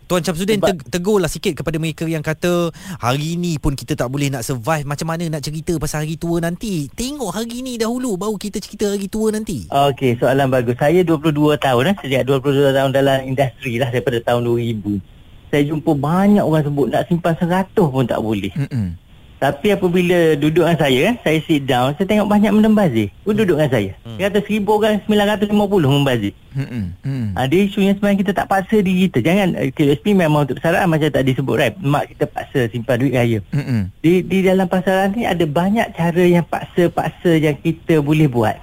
Tuan 0.07 0.23
Syamsuddin 0.23 0.63
Sebab- 0.63 0.71
teg- 0.71 0.87
tegurlah 0.87 1.27
sikit 1.27 1.59
kepada 1.59 1.83
mereka 1.83 2.07
yang 2.07 2.23
kata 2.23 2.71
hari 3.03 3.35
ni 3.35 3.59
pun 3.59 3.75
kita 3.75 3.99
tak 3.99 4.07
boleh 4.07 4.31
nak 4.31 4.47
survive 4.47 4.87
macam 4.87 5.11
mana 5.11 5.27
nak 5.27 5.43
cerita 5.43 5.75
pasal 5.77 6.07
hari 6.07 6.15
tua 6.15 6.39
nanti. 6.39 6.87
Tengok 6.87 7.35
hari 7.35 7.59
ni 7.61 7.75
dahulu 7.75 8.15
baru 8.15 8.39
kita 8.39 8.63
cerita 8.63 8.87
hari 8.87 9.11
tua 9.11 9.35
nanti. 9.35 9.67
Okey, 9.67 10.15
soalan 10.17 10.47
bagus. 10.47 10.79
Saya 10.79 11.03
22 11.03 11.59
tahun 11.59 11.91
eh, 11.91 11.97
sejak 11.99 12.23
22 12.23 12.71
tahun 12.71 12.91
dalam 12.95 13.19
industri 13.27 13.83
lah 13.83 13.91
daripada 13.91 14.23
tahun 14.23 14.47
2000. 14.47 15.03
Saya 15.51 15.63
jumpa 15.67 15.91
banyak 15.91 16.43
orang 16.43 16.63
sebut 16.63 16.87
nak 16.87 17.03
simpan 17.07 17.35
100 17.35 17.75
pun 17.75 18.05
tak 18.07 18.23
boleh. 18.23 18.55
Hmm. 18.55 18.95
Tapi 19.37 19.69
apabila 19.69 20.33
duduk 20.41 20.65
dengan 20.65 20.81
saya, 20.81 21.13
saya 21.21 21.39
sit 21.45 21.69
down, 21.69 21.93
saya 21.93 22.09
tengok 22.09 22.25
banyak 22.25 22.49
membazir. 22.57 23.13
Pun 23.21 23.37
duduk 23.37 23.61
dengan 23.61 23.69
saya. 23.69 23.93
Hmm. 24.01 24.17
Dia 24.17 24.33
kata 24.33 24.41
1000 24.41 24.65
orang 24.65 24.95
950 25.05 25.97
membazir. 26.01 26.33
Hmm. 26.57 26.97
Hmm. 27.05 27.27
Ha, 27.37 27.45
dia 27.45 27.69
isunya 27.69 27.93
sebenarnya 27.93 28.25
kita 28.25 28.33
tak 28.33 28.49
paksa 28.49 28.81
diri 28.81 29.13
kita. 29.13 29.21
Jangan 29.21 29.49
eh, 29.61 29.69
KSP 29.77 30.17
memang 30.17 30.49
untuk 30.49 30.57
persaraan 30.57 30.89
macam 30.89 31.13
tadi 31.13 31.37
sebut 31.37 31.57
right. 31.61 31.77
Mak 31.77 32.17
kita 32.17 32.25
paksa 32.33 32.61
simpan 32.73 32.97
duit 32.97 33.13
raya. 33.13 33.39
Hmm. 33.53 33.93
Di 34.01 34.25
di 34.25 34.41
dalam 34.41 34.65
pasaran 34.73 35.13
ni 35.13 35.29
ada 35.29 35.45
banyak 35.45 35.93
cara 35.93 36.25
yang 36.25 36.45
paksa-paksa 36.49 37.37
yang 37.37 37.61
kita 37.61 38.01
boleh 38.01 38.33
buat. 38.33 38.57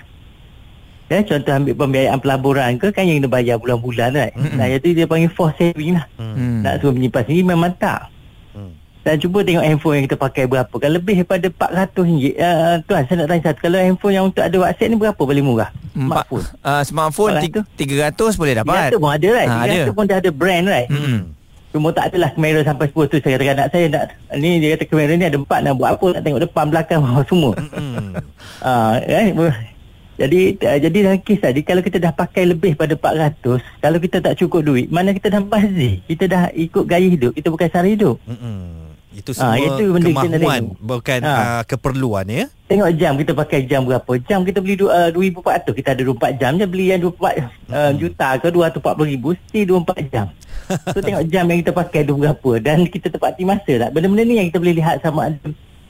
Ya, 1.13 1.21
contoh 1.21 1.53
ambil 1.53 1.77
pembiayaan 1.77 2.17
pelaburan 2.17 2.81
ke 2.81 2.89
kan 2.89 3.05
yang 3.05 3.21
kena 3.21 3.29
bayar 3.29 3.61
bulan-bulan 3.61 4.17
right. 4.17 4.33
Mm-mm. 4.33 4.57
Nah, 4.57 4.65
itu 4.65 4.97
dia 4.97 5.05
panggil 5.05 5.29
force 5.29 5.53
saving 5.61 5.93
lah. 5.93 6.09
Hmm. 6.17 6.65
Nak 6.65 6.81
suruh 6.81 6.95
menyimpan 6.95 7.21
sendiri 7.29 7.45
memang 7.45 7.77
tak. 7.77 8.09
Hmm. 9.03 9.11
Dan 9.11 9.15
cuba 9.19 9.43
tengok 9.43 9.65
handphone 9.67 9.95
yang 9.99 10.05
kita 10.07 10.15
pakai 10.15 10.43
berapa. 10.47 10.71
Kalau 10.71 10.95
lebih 10.95 11.13
daripada 11.27 11.47
RM400. 11.51 11.99
Uh, 12.39 12.75
tuan, 12.87 13.03
saya 13.03 13.15
nak 13.19 13.27
tanya 13.27 13.41
satu. 13.51 13.59
Kalau 13.59 13.77
handphone 13.83 14.13
yang 14.15 14.25
untuk 14.31 14.43
ada 14.47 14.55
WhatsApp 14.55 14.87
ni 14.87 14.95
berapa 14.95 15.19
paling 15.19 15.43
murah? 15.43 15.69
Smartphone. 15.91 16.45
uh, 16.63 16.81
smartphone 16.87 17.31
Empat 17.35 17.43
ti- 17.75 17.91
300 17.91 18.39
boleh 18.39 18.53
dapat. 18.55 18.95
300 18.95 19.03
pun 19.03 19.11
ada 19.11 19.27
right? 19.35 19.49
Ah, 19.51 19.67
300 19.67 19.75
ada. 19.75 19.91
pun 19.91 20.03
dah 20.07 20.17
ada 20.23 20.29
brand 20.31 20.65
right? 20.71 20.87
Hmm. 20.87 21.19
Cuma 21.75 21.89
tak 21.91 22.13
adalah 22.13 22.29
kamera 22.31 22.59
sampai 22.63 22.85
10 22.87 23.11
tu. 23.11 23.17
Saya 23.19 23.35
kata 23.35 23.51
anak 23.51 23.67
saya 23.75 23.85
nak... 23.91 24.03
Ni 24.39 24.63
dia 24.63 24.79
kata 24.79 24.83
kamera 24.87 25.11
ni 25.19 25.25
ada 25.27 25.35
empat 25.35 25.59
nak 25.67 25.73
buat 25.75 25.89
apa? 25.99 26.05
Nak 26.15 26.21
tengok 26.23 26.41
depan, 26.47 26.65
belakang, 26.71 26.99
bawah 27.03 27.25
semua. 27.27 27.51
Hmm. 27.73 28.15
Ah, 28.63 28.95
eh, 29.03 29.35
jadi 30.13 30.41
uh, 30.61 30.79
jadi 30.79 30.97
dalam 31.09 31.19
kes 31.25 31.39
tadi 31.41 31.61
kalau 31.65 31.81
kita 31.81 31.97
dah 31.97 32.13
pakai 32.13 32.45
lebih 32.45 32.77
pada 32.77 32.93
400 32.93 33.59
kalau 33.81 33.97
kita 33.97 34.21
tak 34.21 34.37
cukup 34.37 34.61
duit 34.61 34.87
mana 34.93 35.09
kita 35.09 35.33
dah 35.33 35.41
bazir 35.41 36.05
kita 36.05 36.29
dah 36.29 36.43
ikut 36.53 36.85
gaya 36.85 37.07
hidup 37.09 37.33
kita 37.33 37.49
bukan 37.49 37.67
cara 37.69 37.87
hidup 37.89 38.21
Mm-mm. 38.29 38.82
Itu 39.13 39.31
Ah, 39.37 39.53
semua 39.53 39.77
itu 39.77 39.85
benda 39.89 40.09
kemahuan 40.09 40.61
bukan 40.75 41.19
Ah. 41.21 41.37
uh, 41.37 41.61
keperluan 41.63 42.25
ya. 42.25 42.45
Tengok 42.65 42.89
jam 42.97 43.13
kita 43.13 43.31
pakai 43.31 43.59
jam 43.63 43.85
berapa? 43.85 44.11
Jam 44.25 44.41
kita 44.41 44.57
beli 44.57 44.73
uh, 44.81 45.13
2400 45.13 45.69
Kita 45.71 45.93
ada 45.93 46.01
24 46.01 46.41
jam 46.41 46.51
je 46.57 46.65
Beli 46.65 46.89
yang 46.89 46.99
24 46.99 47.37
uh, 47.69 47.91
juta 47.93 48.27
ke 48.35 48.47
240 48.49 49.13
ribu 49.13 49.27
Mesti 49.31 49.59
24 49.63 50.09
jam. 50.09 50.25
So 50.89 50.97
tengok 50.97 51.23
jam 51.27 51.43
yang 51.45 51.59
kita 51.61 51.71
pakai 51.71 52.01
tu 52.01 52.17
berapa 52.17 52.51
Dan 52.57 52.89
kita 52.89 53.07
tepati 53.07 53.45
masa 53.45 53.73
tak? 53.77 53.89
Benda-benda 53.91 54.23
ni 54.23 54.35
yang 54.37 54.47
kita 54.49 54.57
boleh 54.57 54.75
lihat 54.75 54.95
sama 54.99 55.29
ada 55.29 55.37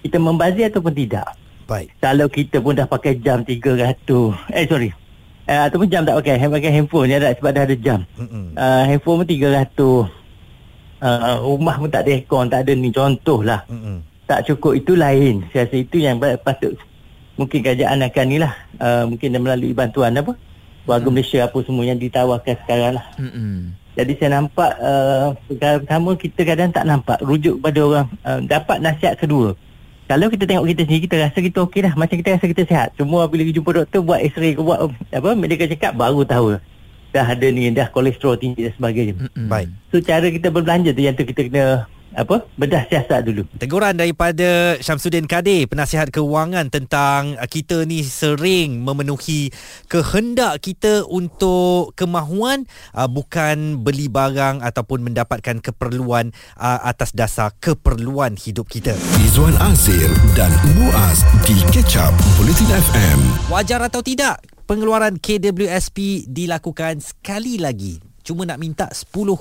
Kita 0.01 0.17
membazir 0.19 0.67
ataupun 0.67 0.91
tidak. 0.91 1.27
Baik. 1.63 1.87
Kalau 1.97 2.27
kita 2.27 2.59
pun 2.59 2.75
dah 2.75 2.83
pakai 2.83 3.15
jam 3.17 3.39
300 3.39 3.95
Eh 4.51 4.67
sorry. 4.67 4.91
Uh, 5.43 5.63
Ataupun 5.67 5.87
jam 5.87 6.03
tak 6.03 6.19
pakai 6.19 6.35
Pakai 6.41 6.71
handphone 6.73 7.07
je 7.07 7.17
tak 7.17 7.31
Sebab 7.39 7.51
dah 7.53 7.63
ada 7.63 7.75
jam. 7.77 7.99
Mm-mm. 8.19 8.45
uh, 8.53 8.83
Handphone 8.83 9.23
pun 9.23 9.27
300 9.29 10.22
uh, 11.03 11.43
Rumah 11.43 11.75
pun 11.83 11.89
tak 11.91 12.07
ada 12.07 12.15
aircon 12.15 12.47
Tak 12.47 12.63
ada 12.63 12.71
ni. 12.71 12.89
Contoh 12.95 13.43
lah 13.43 13.67
Mm-mm. 13.67 13.99
Tak 14.23 14.47
cukup 14.47 14.79
itu 14.79 14.95
lain. 14.95 15.43
Saya 15.51 15.67
rasa 15.67 15.75
itu 15.75 15.99
yang 15.99 16.15
patut. 16.17 16.79
Mungkin 17.35 17.59
kerajaan 17.59 17.99
akan 18.07 18.25
ni 18.31 18.39
lah. 18.39 18.55
Uh, 18.79 19.03
Mungkin 19.11 19.35
melalui 19.35 19.75
bantuan 19.75 20.15
apa. 20.15 20.39
Warga 20.87 21.07
Malaysia 21.11 21.43
apa 21.43 21.59
semua 21.67 21.83
yang 21.83 21.99
ditawarkan 21.99 22.55
sekarang 22.63 22.99
lah. 22.99 23.05
Mm-mm. 23.19 23.75
jadi 23.99 24.11
saya 24.19 24.29
nampak 24.39 24.71
uh, 24.83 25.31
perkara 25.47 25.79
pertama 25.79 26.09
kita 26.15 26.41
kadang 26.43 26.71
tak 26.71 26.87
nampak. 26.87 27.19
Rujuk 27.19 27.59
pada 27.59 27.79
orang. 27.83 28.07
Uh, 28.23 28.39
dapat 28.47 28.79
nasihat 28.79 29.19
kedua. 29.19 29.59
Kalau 30.07 30.27
kita 30.27 30.43
tengok 30.43 30.67
kita 30.71 30.81
sendiri 30.83 31.03
kita 31.07 31.15
rasa 31.19 31.37
kita 31.39 31.57
okey 31.63 31.79
dah 31.87 31.93
macam 31.95 32.15
kita 32.19 32.35
rasa 32.35 32.45
kita 32.47 32.63
sihat. 32.67 32.89
Semua 32.99 33.27
bila 33.31 33.47
jumpa 33.47 33.71
doktor 33.71 34.03
buat 34.03 34.19
x-ray 34.19 34.55
ke 34.55 34.61
buat 34.63 34.91
apa 34.91 35.29
medical 35.35 35.67
check 35.67 35.83
up 35.87 35.95
baru 35.95 36.27
tahu 36.27 36.59
dah 37.13 37.25
ada 37.29 37.47
ni 37.53 37.69
dah 37.69 37.87
kolesterol 37.93 38.41
tinggi 38.41 38.65
dan 38.65 38.73
sebagainya. 38.73 39.13
Mm-mm. 39.21 39.47
Baik. 39.47 39.69
So 39.93 40.01
cara 40.01 40.25
kita 40.33 40.49
berbelanja 40.49 40.91
tu 40.97 41.01
yang 41.05 41.13
tu 41.13 41.23
kita 41.23 41.45
kena 41.45 41.85
apa 42.13 42.45
bedah 42.55 42.85
siasat 42.87 43.25
dulu. 43.25 43.43
Teguran 43.57 43.97
daripada 43.97 44.77
Syamsuddin 44.79 45.25
Kadir, 45.25 45.65
penasihat 45.65 46.13
kewangan 46.13 46.69
tentang 46.69 47.35
uh, 47.35 47.49
kita 47.49 47.83
ni 47.89 48.05
sering 48.05 48.85
memenuhi 48.85 49.49
kehendak 49.89 50.61
kita 50.61 51.03
untuk 51.09 51.91
kemahuan 51.97 52.69
uh, 52.93 53.09
bukan 53.09 53.81
beli 53.81 54.07
barang 54.07 54.61
ataupun 54.61 55.09
mendapatkan 55.09 55.59
keperluan 55.59 56.31
uh, 56.57 56.79
atas 56.85 57.11
dasar 57.17 57.51
keperluan 57.57 58.37
hidup 58.37 58.69
kita. 58.69 58.93
Izwan 59.25 59.57
Azir 59.57 60.09
dan 60.37 60.53
Muaz 60.77 61.25
di 61.49 61.57
Catch 61.73 61.97
Up 61.97 62.13
Bulletin 62.37 62.69
FM. 62.69 63.19
Wajar 63.49 63.81
atau 63.81 64.05
tidak, 64.05 64.37
pengeluaran 64.65 65.19
KWSP 65.19 66.27
dilakukan 66.27 66.99
sekali 67.03 67.59
lagi. 67.59 67.99
Cuma 68.23 68.47
nak 68.47 68.59
minta 68.59 68.87
10,000 68.89 69.35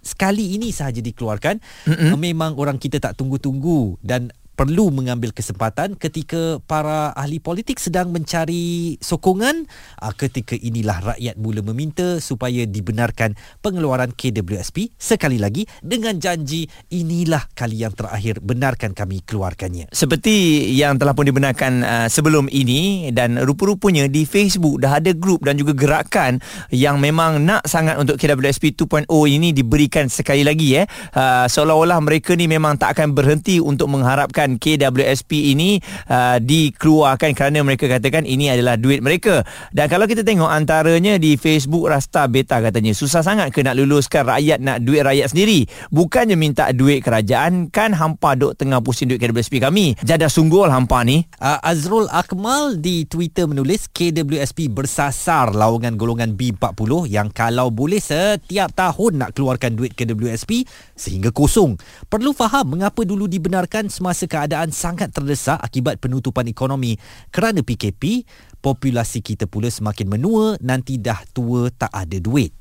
sekali 0.00 0.56
ini 0.56 0.72
sahaja 0.72 1.02
dikeluarkan. 1.04 1.60
Mm-hmm. 1.90 2.16
Memang 2.16 2.56
orang 2.56 2.80
kita 2.80 3.02
tak 3.02 3.18
tunggu-tunggu 3.20 4.00
dan 4.00 4.32
perlu 4.60 4.92
mengambil 4.92 5.32
kesempatan 5.32 5.96
ketika 5.96 6.60
para 6.68 7.16
ahli 7.16 7.40
politik 7.40 7.80
sedang 7.80 8.12
mencari 8.12 9.00
sokongan 9.00 9.64
ah, 10.04 10.12
ketika 10.12 10.52
inilah 10.52 11.16
rakyat 11.16 11.40
mula 11.40 11.64
meminta 11.64 12.20
supaya 12.20 12.68
dibenarkan 12.68 13.40
pengeluaran 13.64 14.12
KWSP 14.12 14.92
sekali 15.00 15.40
lagi 15.40 15.64
dengan 15.80 16.20
janji 16.20 16.68
inilah 16.92 17.48
kali 17.56 17.80
yang 17.80 17.96
terakhir 17.96 18.44
benarkan 18.44 18.92
kami 18.92 19.24
keluarkannya 19.24 19.88
Seperti 19.96 20.68
yang 20.76 21.00
telah 21.00 21.16
pun 21.16 21.24
dibenarkan 21.24 21.72
uh, 21.80 22.08
sebelum 22.12 22.52
ini 22.52 23.08
dan 23.16 23.40
rupa-rupanya 23.40 24.12
di 24.12 24.28
Facebook 24.28 24.84
dah 24.84 25.00
ada 25.00 25.16
grup 25.16 25.40
dan 25.48 25.56
juga 25.56 25.72
gerakan 25.72 26.36
yang 26.68 27.00
memang 27.00 27.48
nak 27.48 27.64
sangat 27.64 27.96
untuk 27.96 28.20
KWSP 28.20 28.76
2.0 28.76 29.08
ini 29.08 29.56
diberikan 29.56 30.12
sekali 30.12 30.44
lagi 30.44 30.84
eh. 30.84 30.86
Uh, 31.16 31.48
seolah-olah 31.48 31.96
mereka 32.04 32.36
ni 32.36 32.44
memang 32.44 32.76
tak 32.76 33.00
akan 33.00 33.16
berhenti 33.16 33.56
untuk 33.56 33.88
mengharapkan 33.88 34.49
KWSP 34.56 35.52
ini 35.52 35.78
uh, 36.08 36.40
dikeluarkan 36.40 37.36
kerana 37.36 37.60
mereka 37.60 37.86
katakan 37.86 38.24
ini 38.24 38.48
adalah 38.48 38.80
duit 38.80 39.04
mereka. 39.04 39.44
Dan 39.70 39.86
kalau 39.92 40.08
kita 40.08 40.24
tengok 40.24 40.48
antaranya 40.48 41.20
di 41.20 41.36
Facebook 41.36 41.86
Rasta 41.86 42.24
Beta 42.26 42.58
katanya 42.64 42.96
susah 42.96 43.20
sangat 43.20 43.52
ke 43.52 43.60
nak 43.60 43.76
luluskan 43.76 44.24
rakyat 44.24 44.58
nak 44.64 44.80
duit 44.80 45.04
rakyat 45.04 45.30
sendiri. 45.30 45.68
Bukannya 45.92 46.40
minta 46.40 46.72
duit 46.72 47.04
kerajaan 47.04 47.68
kan 47.68 47.92
hampa 47.92 48.32
duk 48.34 48.56
tengah 48.56 48.80
pusing 48.80 49.12
duit 49.12 49.20
KWSP 49.20 49.60
kami. 49.60 49.92
Jadah 50.00 50.32
sungguh 50.32 50.64
hampa 50.72 51.04
ni. 51.04 51.28
Uh, 51.36 51.60
Azrul 51.60 52.08
Akmal 52.08 52.80
di 52.80 53.04
Twitter 53.04 53.44
menulis 53.44 53.84
KWSP 53.92 54.72
bersasar 54.72 55.52
lawangan 55.52 56.00
golongan 56.00 56.32
B40 56.32 57.12
yang 57.12 57.28
kalau 57.28 57.68
boleh 57.68 58.00
setiap 58.00 58.72
tahun 58.72 59.20
nak 59.20 59.36
keluarkan 59.36 59.76
duit 59.76 59.92
KWSP 59.92 60.64
sehingga 60.96 61.28
kosong. 61.28 61.76
Perlu 62.08 62.32
faham 62.32 62.78
mengapa 62.78 63.04
dulu 63.04 63.28
dibenarkan 63.28 63.92
semasa 63.92 64.24
keadaan 64.24 64.39
sangat 64.70 65.10
terdesak 65.10 65.58
akibat 65.58 65.98
penutupan 65.98 66.46
ekonomi 66.46 66.94
kerana 67.32 67.64
PKP, 67.64 68.28
populasi 68.60 69.24
kita 69.24 69.48
pula 69.48 69.72
semakin 69.72 70.06
menua 70.06 70.60
nanti 70.60 71.00
dah 71.00 71.18
tua 71.32 71.72
tak 71.72 71.90
ada 71.90 72.20
duit. 72.20 72.59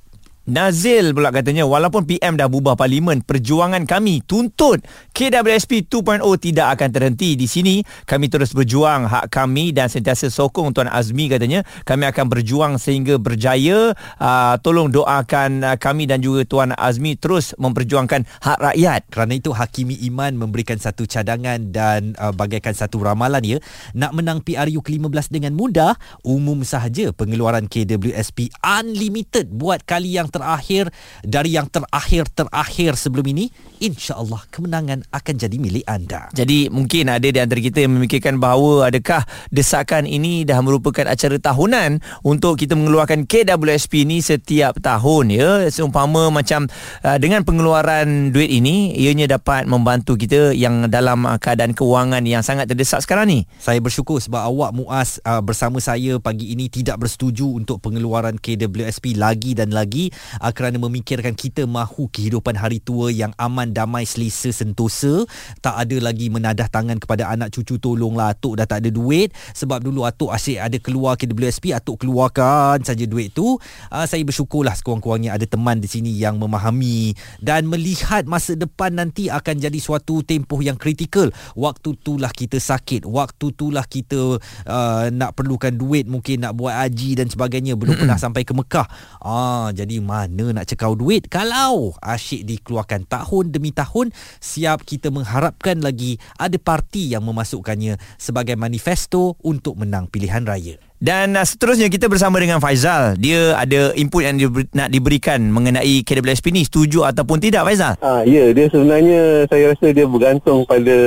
Nazil 0.50 1.14
pula 1.14 1.30
katanya 1.30 1.70
walaupun 1.70 2.10
PM 2.10 2.34
dah 2.34 2.50
bubar 2.50 2.74
parlimen 2.74 3.22
perjuangan 3.22 3.86
kami 3.86 4.26
tuntut 4.26 4.82
KWSP 5.14 5.86
2.0 5.86 6.26
tidak 6.42 6.80
akan 6.80 6.90
terhenti 6.90 7.38
di 7.38 7.46
sini. 7.46 7.84
Kami 8.08 8.32
terus 8.32 8.56
berjuang 8.56 9.06
hak 9.06 9.30
kami 9.30 9.76
dan 9.76 9.92
sentiasa 9.92 10.32
sokong 10.32 10.74
Tuan 10.74 10.90
Azmi 10.90 11.30
katanya. 11.30 11.62
Kami 11.86 12.10
akan 12.10 12.26
berjuang 12.32 12.74
sehingga 12.82 13.22
berjaya. 13.22 13.94
Uh, 14.18 14.56
tolong 14.64 14.90
doakan 14.90 15.62
uh, 15.62 15.78
kami 15.78 16.10
dan 16.10 16.24
juga 16.24 16.48
Tuan 16.48 16.72
Azmi 16.74 17.20
terus 17.20 17.54
memperjuangkan 17.62 18.26
hak 18.42 18.60
rakyat. 18.64 19.02
Kerana 19.12 19.34
itu 19.38 19.52
Hakimi 19.54 20.00
Iman 20.08 20.40
memberikan 20.40 20.80
satu 20.80 21.04
cadangan 21.04 21.70
dan 21.70 22.16
uh, 22.18 22.34
bagaikan 22.34 22.74
satu 22.74 23.04
ramalan 23.04 23.44
ya. 23.44 23.58
Nak 23.94 24.16
menang 24.16 24.40
PRU 24.42 24.82
ke-15 24.82 25.36
dengan 25.36 25.54
mudah 25.54 25.94
umum 26.24 26.66
sahaja 26.66 27.12
pengeluaran 27.14 27.68
KWSP 27.68 28.56
unlimited 28.64 29.52
buat 29.52 29.84
kali 29.84 30.16
yang 30.16 30.32
terakhir 30.40 30.90
dari 31.22 31.60
yang 31.60 31.68
terakhir-terakhir 31.68 32.96
sebelum 32.96 33.26
ini 33.36 33.52
insya-Allah 33.84 34.44
kemenangan 34.52 35.04
akan 35.12 35.36
jadi 35.36 35.56
milik 35.60 35.86
anda. 35.88 36.32
Jadi 36.36 36.72
mungkin 36.72 37.12
ada 37.12 37.24
di 37.24 37.40
antara 37.40 37.60
kita 37.60 37.84
yang 37.84 37.96
memikirkan 37.96 38.40
bahawa 38.40 38.92
adakah 38.92 39.24
desakan 39.52 40.08
ini 40.08 40.44
dah 40.44 40.60
merupakan 40.64 41.08
acara 41.08 41.40
tahunan 41.40 42.04
untuk 42.24 42.60
kita 42.60 42.76
mengeluarkan 42.76 43.26
KWSP 43.26 44.08
ini 44.08 44.20
setiap 44.20 44.80
tahun 44.80 45.26
ya. 45.32 45.50
Seumpama 45.72 46.32
macam 46.32 46.68
uh, 47.04 47.18
dengan 47.18 47.44
pengeluaran 47.48 48.36
duit 48.36 48.52
ini 48.52 48.96
ianya 49.00 49.40
dapat 49.40 49.66
membantu 49.66 50.20
kita 50.20 50.52
yang 50.52 50.92
dalam 50.92 51.24
uh, 51.24 51.40
keadaan 51.40 51.72
kewangan 51.72 52.24
yang 52.28 52.44
sangat 52.44 52.68
terdesak 52.68 53.04
sekarang 53.04 53.32
ni. 53.32 53.40
Saya 53.60 53.80
bersyukur 53.80 54.20
sebab 54.20 54.44
awak 54.44 54.72
Muaz 54.76 55.24
uh, 55.24 55.40
bersama 55.40 55.80
saya 55.80 56.20
pagi 56.20 56.52
ini 56.52 56.68
tidak 56.68 57.00
bersetuju 57.02 57.56
untuk 57.56 57.80
pengeluaran 57.80 58.36
KWSP 58.38 59.16
lagi 59.16 59.56
dan 59.56 59.72
lagi 59.72 60.12
uh, 60.40 60.52
kerana 60.52 60.78
memikirkan 60.82 61.34
kita 61.34 61.66
mahu 61.66 62.10
kehidupan 62.12 62.56
hari 62.58 62.84
tua 62.84 63.12
yang 63.14 63.32
aman, 63.40 63.72
damai, 63.72 64.04
selesa, 64.04 64.52
sentosa. 64.52 65.24
Tak 65.64 65.76
ada 65.76 65.98
lagi 66.00 66.28
menadah 66.28 66.68
tangan 66.68 66.98
kepada 67.00 67.30
anak 67.32 67.54
cucu 67.54 67.80
tolonglah 67.80 68.34
atuk 68.36 68.60
dah 68.60 68.68
tak 68.68 68.86
ada 68.86 68.90
duit 68.92 69.32
sebab 69.54 69.84
dulu 69.84 70.06
atuk 70.06 70.32
asyik 70.32 70.60
ada 70.60 70.78
keluar 70.80 71.16
KWSP 71.20 71.74
atuk 71.74 72.06
keluarkan 72.06 72.82
saja 72.84 73.04
duit 73.06 73.32
tu. 73.34 73.58
Uh, 73.90 74.06
saya 74.06 74.22
bersyukurlah 74.24 74.74
sekurang-kurangnya 74.76 75.36
ada 75.36 75.46
teman 75.46 75.80
di 75.82 75.90
sini 75.90 76.12
yang 76.16 76.38
memahami 76.38 77.14
dan 77.40 77.66
melihat 77.68 78.26
masa 78.26 78.56
depan 78.56 78.96
nanti 78.96 79.28
akan 79.28 79.56
jadi 79.60 79.80
suatu 79.80 80.22
tempoh 80.26 80.60
yang 80.60 80.76
kritikal. 80.76 81.32
Waktu 81.56 82.00
itulah 82.00 82.32
kita 82.32 82.58
sakit, 82.58 83.08
waktu 83.08 83.52
itulah 83.52 83.86
kita 83.86 84.40
uh, 84.68 85.06
nak 85.10 85.36
perlukan 85.36 85.72
duit 85.74 86.06
mungkin 86.06 86.44
nak 86.44 86.56
buat 86.56 86.76
haji 86.76 87.20
dan 87.20 87.28
sebagainya 87.28 87.76
belum 87.76 87.96
pernah 88.00 88.18
sampai 88.20 88.44
ke 88.44 88.54
Mekah. 88.56 88.88
Ah 89.20 89.70
jadi 89.76 90.02
mana 90.10 90.50
nak 90.50 90.66
cekau 90.66 90.98
duit 90.98 91.30
kalau 91.30 91.94
asyik 92.02 92.42
dikeluarkan 92.50 93.06
tahun 93.06 93.54
demi 93.54 93.70
tahun 93.70 94.10
siap 94.42 94.82
kita 94.82 95.14
mengharapkan 95.14 95.78
lagi 95.78 96.18
ada 96.42 96.58
parti 96.58 97.14
yang 97.14 97.22
memasukkannya 97.22 98.02
sebagai 98.18 98.58
manifesto 98.58 99.38
untuk 99.46 99.78
menang 99.78 100.10
pilihan 100.10 100.42
raya. 100.42 100.82
Dan 101.00 101.40
uh, 101.40 101.48
seterusnya 101.48 101.88
kita 101.88 102.12
bersama 102.12 102.44
dengan 102.44 102.60
Faizal. 102.60 103.16
Dia 103.16 103.56
ada 103.56 103.96
input 103.96 104.20
yang 104.20 104.36
dia 104.36 104.52
nak 104.76 104.92
diberikan 104.92 105.40
mengenai 105.48 106.04
KWSP 106.04 106.52
ni. 106.52 106.68
Setuju 106.68 107.08
ataupun 107.08 107.40
tidak 107.40 107.64
Faizal? 107.64 107.96
Ah, 108.04 108.20
ya, 108.28 108.52
dia 108.52 108.68
sebenarnya 108.68 109.48
saya 109.48 109.72
rasa 109.72 109.96
dia 109.96 110.04
bergantung 110.04 110.68
pada 110.68 110.98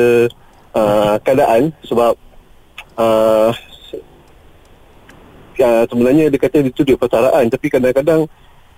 uh, 0.73 1.14
keadaan 1.21 1.76
sebab 1.85 2.16
uh, 2.97 3.52
ya, 5.61 5.85
sebenarnya 5.85 6.32
dia 6.32 6.40
kata 6.40 6.64
itu 6.64 6.82
dia 6.88 6.97
persaraan 6.97 7.52
tapi 7.52 7.68
kadang-kadang 7.68 8.25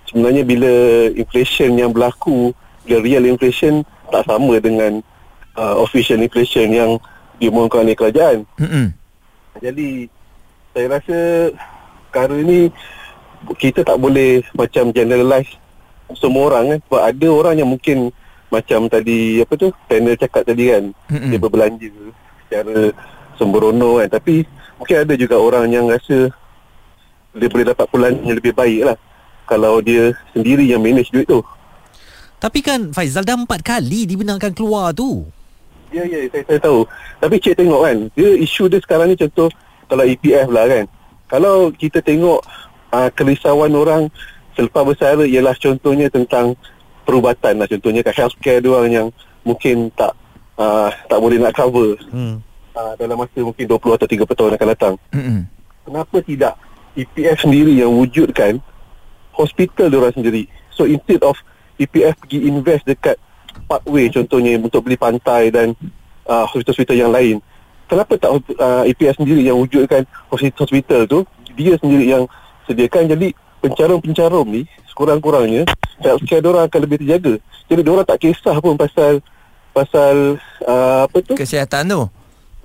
sebenarnya 0.09 0.43
bila 0.45 0.71
inflation 1.13 1.75
yang 1.77 1.91
berlaku 1.91 2.53
bila 2.85 3.01
real 3.01 3.25
inflation 3.25 3.81
tak 4.13 4.23
sama 4.29 4.61
dengan 4.61 5.01
uh, 5.57 5.75
official 5.81 6.21
inflation 6.21 6.69
yang 6.69 6.91
diumumkan 7.41 7.83
oleh 7.83 7.97
kerajaan. 7.97 8.45
Mm-mm. 8.61 8.93
Jadi 9.59 10.07
saya 10.75 10.87
rasa 10.99 11.17
perkara 12.11 12.37
ni 12.39 12.69
kita 13.57 13.83
tak 13.83 13.97
boleh 13.99 14.43
macam 14.55 14.91
generalize 14.91 15.51
semua 16.15 16.53
orang 16.53 16.75
kan 16.75 16.79
sebab 16.85 17.01
ada 17.01 17.27
orang 17.31 17.55
yang 17.59 17.69
mungkin 17.69 18.13
macam 18.53 18.87
tadi 18.87 19.41
apa 19.41 19.53
tu 19.57 19.73
panel 19.89 20.15
cakap 20.15 20.45
tadi 20.45 20.69
kan 20.69 20.83
Mm-mm. 21.09 21.29
dia 21.33 21.39
berbelanja 21.41 21.91
secara 22.45 22.93
sembrono 23.35 23.99
kan 23.99 24.09
tapi 24.09 24.45
mungkin 24.77 24.95
ada 25.01 25.13
juga 25.17 25.35
orang 25.41 25.65
yang 25.73 25.89
rasa 25.89 26.29
dia 27.35 27.49
boleh 27.51 27.67
dapat 27.67 27.85
pulang 27.89 28.15
yang 28.23 28.37
lebih 28.37 28.53
baik 28.55 28.81
lah 28.87 28.97
kalau 29.45 29.79
dia 29.79 30.13
sendiri 30.33 30.65
yang 30.65 30.81
manage 30.81 31.13
duit 31.13 31.25
tu 31.29 31.41
Tapi 32.41 32.59
kan 32.61 32.91
Faizal 32.93 33.25
dah 33.25 33.33
empat 33.33 33.65
kali 33.65 34.05
dibenarkan 34.05 34.53
keluar 34.53 34.93
tu. 34.93 35.25
Ya, 35.89 36.03
ya, 36.05 36.27
saya, 36.29 36.43
saya 36.45 36.59
tahu. 36.59 36.83
Tapi 37.23 37.39
cik 37.39 37.55
tengok 37.57 37.81
kan, 37.81 37.97
dia 38.13 38.29
isu 38.35 38.67
dia 38.67 38.77
sekarang 38.83 39.09
ni 39.09 39.17
contoh 39.17 39.47
kalau 39.87 40.03
EPF 40.03 40.51
lah 40.51 40.65
kan. 40.67 40.85
Kalau 41.25 41.71
kita 41.73 42.03
tengok 42.05 42.43
uh, 42.91 43.09
kerisauan 43.15 43.73
orang 43.73 44.11
selepas 44.53 44.83
bersara 44.85 45.23
ialah 45.25 45.55
contohnya 45.57 46.11
tentang 46.11 46.53
perubatan 47.07 47.63
lah. 47.63 47.67
Contohnya 47.69 48.05
kat 48.05 48.13
healthcare 48.19 48.61
dia 48.61 48.69
orang 48.69 48.91
yang 48.91 49.07
mungkin 49.47 49.89
tak 49.95 50.13
uh, 50.59 50.89
tak 51.07 51.17
boleh 51.17 51.37
nak 51.39 51.55
cover 51.55 51.97
Hmm. 52.11 52.41
uh, 52.75 52.93
dalam 52.99 53.15
masa 53.17 53.39
mungkin 53.41 53.65
20 53.65 53.97
atau 53.97 54.07
30 54.09 54.37
tahun 54.37 54.51
akan 54.59 54.69
datang. 54.75 54.93
Mm-mm. 55.15 55.39
Kenapa 55.85 56.17
tidak 56.21 56.53
EPF 56.97 57.45
sendiri 57.45 57.73
yang 57.77 57.93
wujudkan 57.93 58.59
hospital 59.35 59.91
dia 59.91 59.99
orang 59.99 60.15
sendiri. 60.15 60.47
So 60.71 60.87
instead 60.87 61.21
of 61.21 61.35
EPF 61.75 62.15
pergi 62.23 62.47
invest 62.47 62.87
dekat 62.87 63.19
parkway 63.67 64.07
contohnya 64.07 64.55
untuk 64.59 64.87
beli 64.87 64.95
pantai 64.95 65.51
dan 65.51 65.75
uh, 66.27 66.47
hospital-hospital 66.47 66.95
yang 66.95 67.11
lain. 67.11 67.43
Kenapa 67.85 68.17
tak 68.17 68.31
uh, 68.33 68.83
EPF 68.87 69.21
sendiri 69.21 69.45
yang 69.45 69.59
wujudkan 69.59 70.07
hospital, 70.31 70.63
hospital 70.65 71.01
tu 71.05 71.19
dia 71.53 71.77
sendiri 71.77 72.09
yang 72.09 72.23
sediakan 72.65 73.11
jadi 73.11 73.27
pencarum-pencarum 73.61 74.45
ni 74.49 74.61
sekurang-kurangnya 74.89 75.69
healthcare 76.01 76.41
diorang 76.41 76.65
akan 76.67 76.79
lebih 76.81 76.97
terjaga. 77.03 77.33
Jadi 77.69 77.81
diorang 77.81 78.05
tak 78.07 78.19
kisah 78.21 78.57
pun 78.59 78.75
pasal 78.77 79.21
pasal 79.75 80.39
uh, 80.63 81.05
apa 81.05 81.17
tu? 81.21 81.33
Kesihatan 81.35 81.83
tu. 81.87 82.01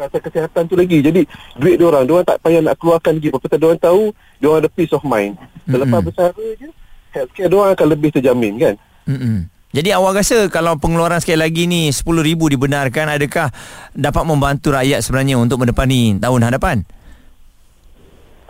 Pasal 0.00 0.20
kesihatan 0.24 0.62
tu 0.64 0.74
lagi. 0.80 1.04
Jadi 1.04 1.28
duit 1.60 1.76
dia 1.76 1.86
orang, 1.86 2.08
dia 2.08 2.12
orang 2.16 2.28
tak 2.28 2.40
payah 2.40 2.60
nak 2.64 2.76
keluarkan 2.80 3.20
lagi. 3.20 3.28
Pasal 3.28 3.58
dia 3.60 3.68
orang 3.68 3.82
tahu 3.82 4.02
dia 4.40 4.46
orang 4.48 4.60
ada 4.64 4.70
peace 4.72 4.92
of 4.96 5.04
mind. 5.04 5.36
Selepas 5.68 5.98
Mm-mm. 6.00 6.08
bersara 6.08 6.46
je, 6.56 6.68
healthcare 7.12 7.48
dia 7.52 7.56
orang 7.60 7.72
akan 7.76 7.86
lebih 7.92 8.10
terjamin 8.16 8.52
kan? 8.56 8.74
Mm-mm. 9.04 9.38
Jadi 9.70 9.94
awak 9.94 10.18
rasa 10.18 10.50
kalau 10.50 10.74
pengeluaran 10.82 11.22
sekali 11.22 11.38
lagi 11.38 11.62
ni 11.70 11.94
RM10,000 11.94 12.58
dibenarkan 12.58 13.06
adakah 13.06 13.54
dapat 13.94 14.24
membantu 14.26 14.74
rakyat 14.74 14.98
sebenarnya 14.98 15.38
untuk 15.38 15.62
mendepani 15.62 16.18
tahun 16.18 16.42
hadapan? 16.42 16.82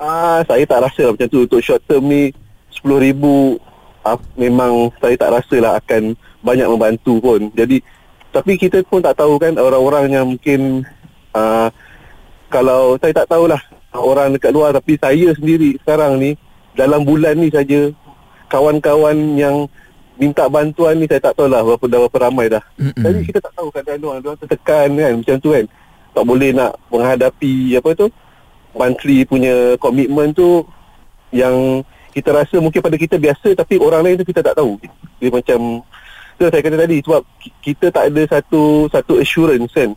Ah, 0.00 0.40
saya 0.49 0.64
tak 0.64 0.80
rasa 0.80 1.04
lah 1.04 1.12
macam 1.12 1.28
tu 1.28 1.45
untuk 1.45 1.61
short 1.61 1.85
term 1.85 2.09
ni 2.09 2.33
10,000 2.73 3.21
ah, 4.09 4.16
memang 4.40 4.88
saya 4.97 5.12
tak 5.21 5.30
rasa 5.37 5.57
lah 5.61 5.73
akan 5.76 6.16
banyak 6.40 6.64
membantu 6.64 7.21
pun. 7.21 7.52
Jadi 7.52 7.85
tapi 8.33 8.57
kita 8.57 8.80
pun 8.88 9.04
tak 9.04 9.21
tahu 9.21 9.37
kan 9.37 9.61
orang-orang 9.61 10.16
yang 10.16 10.25
mungkin 10.25 10.88
ah, 11.32 11.68
kalau 12.50 12.99
saya 12.99 13.14
tak 13.14 13.30
tahulah 13.30 13.60
orang 13.94 14.34
dekat 14.34 14.50
luar 14.50 14.70
tapi 14.75 14.99
saya 14.99 15.34
sendiri 15.34 15.78
sekarang 15.82 16.18
ni 16.18 16.34
dalam 16.75 17.02
bulan 17.02 17.34
ni 17.34 17.50
saja 17.50 17.90
kawan-kawan 18.50 19.38
yang 19.38 19.66
minta 20.20 20.50
bantuan 20.50 21.00
ni 21.00 21.08
saya 21.08 21.22
tak 21.22 21.38
tahulah 21.38 21.64
berapa 21.64 21.84
dah 21.88 21.99
berapa 22.04 22.18
ramai 22.28 22.46
dah. 22.52 22.62
Mm-mm. 22.76 23.00
Jadi 23.00 23.18
kita 23.25 23.38
tak 23.40 23.52
tahu 23.56 23.68
keadaan 23.72 24.04
orang 24.04 24.20
orang 24.20 24.38
tertekan 24.38 24.88
kan 24.92 25.12
macam 25.16 25.37
tu 25.40 25.50
kan. 25.54 25.64
Tak 26.10 26.25
boleh 26.26 26.50
nak 26.52 26.72
menghadapi 26.90 27.54
apa 27.78 27.90
tu 27.94 28.06
monthly 28.76 29.25
punya 29.25 29.75
komitmen 29.80 30.34
tu 30.34 30.66
yang 31.30 31.82
kita 32.10 32.34
rasa 32.34 32.58
mungkin 32.58 32.82
pada 32.82 32.99
kita 32.99 33.16
biasa 33.16 33.54
tapi 33.54 33.78
orang 33.78 34.02
lain 34.02 34.18
tu 34.20 34.26
kita 34.26 34.42
tak 34.42 34.58
tahu. 34.58 34.76
Dia 35.22 35.30
macam 35.30 35.80
tu 36.37 36.42
saya 36.44 36.62
kata 36.62 36.76
tadi 36.84 36.96
sebab 37.00 37.22
ki- 37.38 37.56
kita 37.72 37.87
tak 37.94 38.04
ada 38.12 38.22
satu 38.28 38.90
satu 38.90 39.16
assurance 39.22 39.72
kan. 39.72 39.94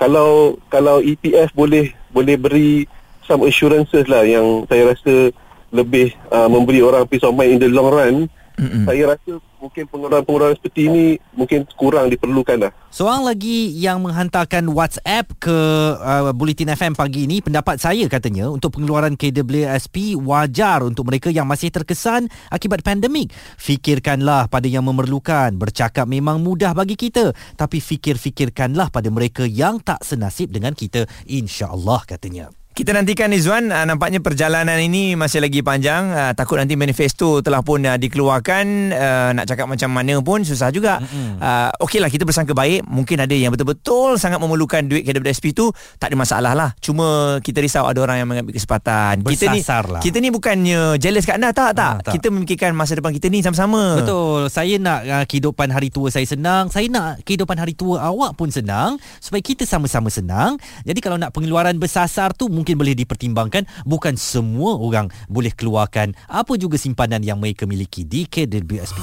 Kalau 0.00 0.56
kalau 0.72 1.04
EPF 1.04 1.52
boleh 1.52 1.92
boleh 2.08 2.40
beri 2.40 2.88
some 3.28 3.44
assurances 3.44 4.08
lah 4.08 4.24
yang 4.24 4.64
saya 4.64 4.96
rasa 4.96 5.28
lebih 5.70 6.16
uh, 6.32 6.48
memberi 6.48 6.80
orang 6.80 7.04
peace 7.04 7.22
of 7.22 7.36
mind 7.36 7.60
in 7.60 7.60
the 7.60 7.68
long 7.68 7.92
run. 7.92 8.16
Mm-mm. 8.56 8.88
Saya 8.88 9.12
rasa 9.12 9.38
mungkin 9.60 9.84
pengeluaran-pengeluaran 9.86 10.56
seperti 10.56 10.80
ini 10.88 11.04
mungkin 11.36 11.68
kurang 11.76 12.08
diperlukan 12.08 12.58
lah. 12.66 12.72
Seorang 12.90 13.22
lagi 13.22 13.70
yang 13.76 14.02
menghantarkan 14.02 14.66
WhatsApp 14.72 15.30
ke 15.38 15.58
uh, 16.00 16.32
Bulletin 16.34 16.74
FM 16.74 16.98
pagi 16.98 17.28
ini 17.28 17.38
pendapat 17.44 17.78
saya 17.78 18.08
katanya 18.10 18.50
untuk 18.50 18.74
pengeluaran 18.74 19.14
KWSP 19.14 20.18
wajar 20.18 20.82
untuk 20.82 21.06
mereka 21.06 21.30
yang 21.30 21.46
masih 21.46 21.70
terkesan 21.70 22.26
akibat 22.50 22.82
pandemik. 22.82 23.30
Fikirkanlah 23.60 24.50
pada 24.50 24.66
yang 24.66 24.82
memerlukan. 24.88 25.54
Bercakap 25.54 26.08
memang 26.10 26.42
mudah 26.42 26.74
bagi 26.74 26.98
kita 26.98 27.30
tapi 27.54 27.78
fikir-fikirkanlah 27.78 28.90
pada 28.90 29.12
mereka 29.12 29.46
yang 29.46 29.78
tak 29.78 30.02
senasib 30.02 30.50
dengan 30.50 30.74
kita 30.74 31.06
insya-Allah 31.28 32.02
katanya. 32.08 32.59
Kita 32.70 32.94
nantikan 32.94 33.34
Izwan. 33.34 33.74
Uh, 33.74 33.82
Nampaknya 33.82 34.22
perjalanan 34.22 34.78
ini 34.78 35.18
Masih 35.18 35.42
lagi 35.42 35.58
panjang. 35.58 36.14
Uh, 36.14 36.32
Takut 36.38 36.54
nanti 36.54 36.78
manifesto 36.78 37.42
Telah 37.42 37.66
pun 37.66 37.82
uh, 37.82 37.98
dikeluarkan. 37.98 38.64
Uh, 38.94 39.30
Nak 39.34 39.44
cakap 39.50 39.66
macam 39.66 39.90
mana 39.90 40.22
pun 40.22 40.46
Susah 40.46 40.70
juga. 40.70 41.02
Uh, 41.02 41.68
Okeylah 41.82 42.06
kita 42.06 42.22
bersangka 42.22 42.54
baik. 42.54 42.86
Mungkin 42.86 43.18
ada 43.18 43.34
yang 43.34 43.50
betul-betul 43.50 44.16
Sangat 44.16 44.38
memerlukan 44.38 44.86
duit 44.86 45.02
KWSP 45.02 45.50
tu 45.50 45.74
Tak 45.98 46.14
ada 46.14 46.16
masalah 46.16 46.52
lah. 46.54 46.70
Cuma 46.78 47.38
kita 47.42 47.58
risau 47.58 47.90
Ada 47.90 47.98
orang 48.06 48.16
yang 48.22 48.28
mengambil 48.30 48.54
kesempatan. 48.54 49.26
Kita 49.26 49.50
ni 49.50 49.60
lah. 49.66 50.00
Kita 50.00 50.16
ni 50.22 50.30
bukannya 50.30 50.94
Jealous 50.96 51.26
kat 51.26 51.42
anda 51.42 51.50
Tak 51.50 51.74
tak, 51.74 51.90
Ah, 51.90 51.94
tak. 52.06 52.12
Kita 52.16 52.30
memikirkan 52.30 52.70
masa 52.70 52.94
depan 52.94 53.10
kita 53.10 53.26
ni 53.26 53.42
Sama-sama. 53.42 53.98
Betul. 53.98 54.46
Saya 54.46 54.78
nak 54.78 55.00
uh, 55.04 55.24
kehidupan 55.26 55.74
hari 55.74 55.90
tua 55.90 56.06
saya 56.14 56.22
senang. 56.22 56.70
Saya 56.70 56.86
nak 56.86 57.26
kehidupan 57.26 57.58
hari 57.58 57.74
tua 57.74 57.98
awak 57.98 58.38
pun 58.38 58.46
senang. 58.48 58.94
Supaya 59.18 59.42
kita 59.42 59.66
sama-sama 59.66 60.06
senang. 60.06 60.54
Jadi 60.86 61.02
kalau 61.02 61.18
nak 61.18 61.34
pengeluaran 61.34 61.74
bersasar 61.76 62.30
tu 62.30 62.46
mungkin 62.70 62.86
boleh 62.86 62.94
dipertimbangkan. 62.94 63.66
Bukan 63.82 64.14
semua 64.14 64.78
orang 64.78 65.10
boleh 65.26 65.50
keluarkan 65.50 66.14
apa 66.30 66.54
juga 66.54 66.78
simpanan 66.78 67.26
yang 67.26 67.42
mereka 67.42 67.66
miliki 67.66 68.06
di 68.06 68.30
KWSP. 68.30 68.94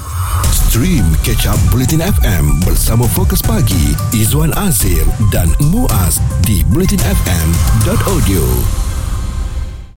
Stream 0.48 1.04
Catch 1.20 1.52
Up 1.52 1.60
Bulletin 1.68 2.00
FM 2.00 2.64
bersama 2.64 3.04
Fokus 3.12 3.44
Pagi 3.44 3.92
Izwan 4.16 4.56
Azir 4.56 5.04
dan 5.28 5.52
Muaz 5.68 6.16
di 6.48 6.64
bulletinfm.audio. 6.72 8.87